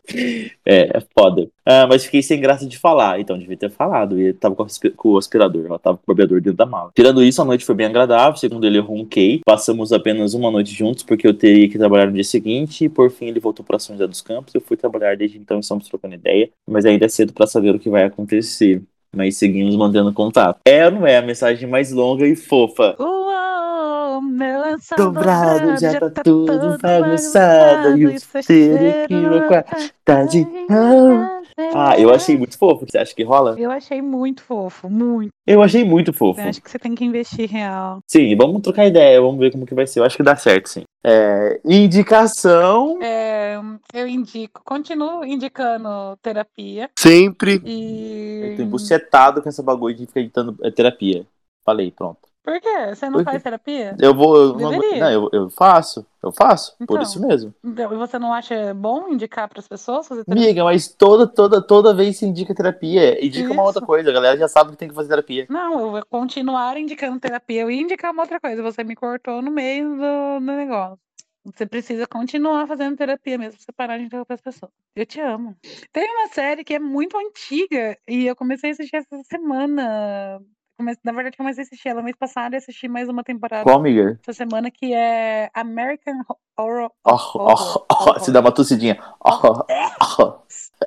[0.67, 1.49] É, é foda.
[1.65, 4.21] Ah, mas fiquei sem graça de falar, então devia ter falado.
[4.21, 6.67] E tava com o aspi- com o aspirador, ela tava com o barbeador dentro da
[6.67, 6.91] mala.
[6.95, 8.37] Tirando isso, a noite foi bem agradável.
[8.39, 9.41] Segundo ele, eu ronquei.
[9.45, 12.85] Passamos apenas uma noite juntos, porque eu teria que trabalhar no dia seguinte.
[12.85, 14.55] E por fim, ele voltou para São José dos Campos.
[14.55, 16.49] Eu fui trabalhar desde então, estamos trocando ideia.
[16.67, 18.83] Mas ainda é cedo para saber o que vai acontecer.
[19.19, 20.61] Mas seguimos mantendo contato.
[20.65, 22.95] É ou não é a mensagem mais longa e fofa?
[23.01, 30.47] Uou, meu lençol Dobrado, já tá tudo bagunçado, e o meu quarto tá de
[31.75, 32.87] Ah, eu achei muito fofo.
[32.89, 33.57] Você acha que rola?
[33.59, 35.31] Eu achei muito fofo, muito.
[35.47, 36.41] Eu achei muito fofo.
[36.41, 37.99] Eu acho que você tem que investir real.
[38.07, 40.01] Sim, vamos trocar ideia, vamos ver como que vai ser.
[40.01, 40.85] Eu acho que dá certo, sim.
[41.05, 43.03] É, indicação.
[43.03, 43.59] É,
[43.93, 47.61] eu indico, continuo indicando terapia Sempre.
[47.65, 48.51] e.
[48.51, 51.27] Eu tô embucetado com essa bagulho de ficar editando é, terapia.
[51.65, 52.28] Falei, pronto.
[52.49, 52.95] Por quê?
[52.95, 53.95] Você não Por faz terapia?
[54.01, 54.35] Eu vou.
[54.35, 55.01] Eu, não, Deveria.
[55.01, 56.07] não, eu, eu faço.
[56.23, 56.75] Eu faço.
[56.79, 57.03] por Então.
[57.03, 57.55] isso mesmo.
[57.63, 60.45] Então, E você não acha bom indicar para as pessoas fazer terapia?
[60.47, 63.23] Amiga, mas toda, toda, toda vez se indica terapia.
[63.23, 63.67] Indica uma Isso.
[63.67, 64.09] outra coisa.
[64.09, 65.47] A galera já sabe que tem que fazer terapia.
[65.51, 67.61] Não, eu vou continuar indicando terapia.
[67.61, 68.63] Eu ia indicar uma outra coisa.
[68.63, 70.99] Você me cortou no meio do, do negócio.
[71.45, 74.73] Você precisa continuar fazendo terapia mesmo, você parar de interromper as pessoas.
[74.97, 75.55] Eu te amo.
[75.93, 80.41] Tem uma série que é muito antiga e eu comecei a assistir essa semana.
[80.79, 83.65] Come- Na verdade, eu comecei a assistir ela mês passado e assisti mais uma temporada
[83.65, 84.19] Qual, amiga?
[84.23, 86.21] essa semana que é American
[86.57, 86.91] Horror.
[87.05, 88.97] Oh, oh, oh, se dá uma tossidinha.
[89.25, 89.65] Oh,
[90.21, 90.23] oh,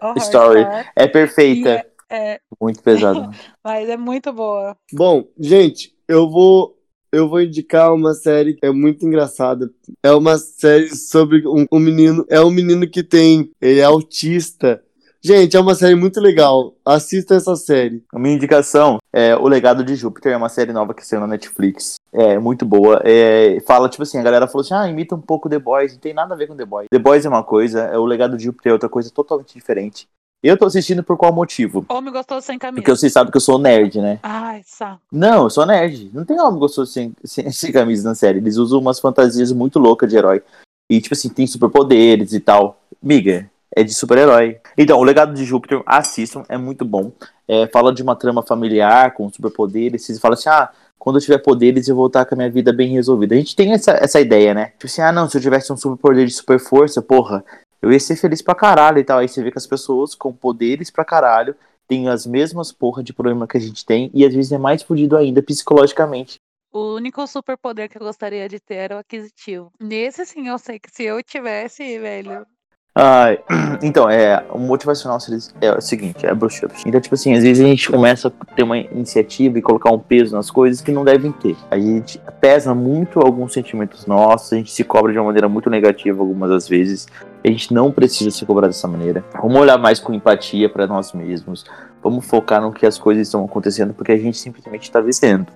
[0.01, 0.61] Horror story.
[0.61, 0.91] Star.
[0.95, 1.69] é perfeita.
[1.69, 3.29] é- é, Muito pesado.
[3.63, 4.75] mas é muito boa.
[4.93, 6.77] Bom, gente, eu vou.
[7.13, 9.69] Eu vou indicar uma série que é muito engraçada.
[10.01, 12.25] É uma série sobre um, um menino.
[12.29, 13.51] É um menino que tem.
[13.61, 14.81] Ele é autista.
[15.23, 16.73] Gente, é uma série muito legal.
[16.83, 18.03] Assista essa série.
[18.11, 21.27] A minha indicação é O Legado de Júpiter, é uma série nova que saiu na
[21.27, 21.95] Netflix.
[22.11, 22.99] É muito boa.
[23.05, 25.93] É, fala, tipo assim, a galera falou assim: ah, imita um pouco The Boys.
[25.93, 26.87] Não tem nada a ver com The Boys.
[26.91, 30.07] The Boys é uma coisa, é O Legado de Júpiter é outra coisa totalmente diferente.
[30.43, 31.85] Eu tô assistindo por qual motivo?
[31.87, 32.81] Homem gostoso sem camisa.
[32.81, 34.17] Porque você sabe que eu sou nerd, né?
[34.23, 35.01] Ah, Ai, saco.
[35.11, 36.09] Não, eu sou nerd.
[36.11, 38.39] Não tem homem gostoso sem, sem, sem camisa na série.
[38.39, 40.41] Eles usam umas fantasias muito loucas de herói.
[40.89, 42.81] E, tipo assim, tem superpoderes e tal.
[43.01, 44.59] Miga, é de super-herói.
[44.77, 47.11] Então, o legado de Júpiter, assistam, é muito bom.
[47.47, 50.05] É, fala de uma trama familiar com superpoderes.
[50.05, 52.71] Vocês falam assim, ah, quando eu tiver poderes eu vou estar com a minha vida
[52.71, 53.33] bem resolvida.
[53.33, 54.67] A gente tem essa, essa ideia, né?
[54.71, 57.43] Tipo assim, ah, não, se eu tivesse um superpoder de super força, porra,
[57.81, 59.19] eu ia ser feliz pra caralho e tal.
[59.19, 61.55] Aí você vê que as pessoas com poderes pra caralho
[61.87, 64.83] têm as mesmas porra de problema que a gente tem e às vezes é mais
[64.83, 66.39] fodido ainda psicologicamente.
[66.71, 69.73] O único superpoder que eu gostaria de ter era o aquisitivo.
[69.77, 72.45] Nesse, sim, eu sei que se eu tivesse, velho.
[72.93, 73.37] Ah,
[73.81, 75.17] então, é, o motivacional
[75.61, 76.73] é o seguinte, é bruxup.
[76.85, 79.99] Então, tipo assim, às vezes a gente começa a ter uma iniciativa e colocar um
[79.99, 81.55] peso nas coisas que não devem ter.
[81.69, 85.69] A gente pesa muito alguns sentimentos nossos, a gente se cobra de uma maneira muito
[85.69, 87.07] negativa algumas das vezes.
[87.43, 89.23] A gente não precisa se cobrar dessa maneira.
[89.41, 91.65] Vamos olhar mais com empatia para nós mesmos.
[92.03, 95.47] Vamos focar no que as coisas estão acontecendo, porque a gente simplesmente está vivendo.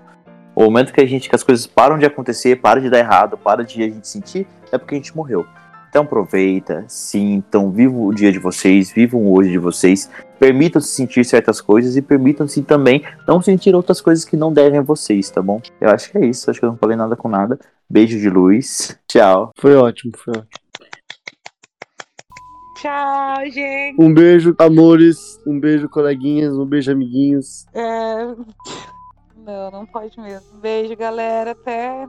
[0.55, 3.37] O momento que a gente que as coisas param de acontecer, param de dar errado,
[3.37, 5.45] para de a gente sentir, é porque a gente morreu.
[5.95, 11.23] Então aproveita, sintam, vivam o dia de vocês, vivam o hoje de vocês, permitam-se sentir
[11.23, 15.41] certas coisas e permitam-se também não sentir outras coisas que não devem a vocês, tá
[15.41, 15.61] bom?
[15.79, 17.57] Eu acho que é isso, acho que eu não falei nada com nada.
[17.89, 19.53] Beijo de luz, tchau.
[19.57, 20.49] Foi ótimo, foi ótimo.
[22.75, 23.95] Tchau, gente.
[23.97, 25.39] Um beijo, amores.
[25.47, 26.57] Um beijo, coleguinhas.
[26.57, 27.65] Um beijo, amiguinhos.
[27.73, 28.35] É...
[29.37, 30.59] Não, não pode mesmo.
[30.59, 31.51] Beijo, galera.
[31.51, 32.05] Até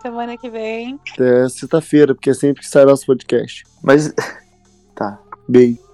[0.00, 0.98] semana que vem.
[1.12, 3.64] Até sexta-feira, porque é sempre que sai nosso podcast.
[3.82, 4.12] Mas.
[4.92, 5.18] Tá.
[5.48, 5.89] Beijo.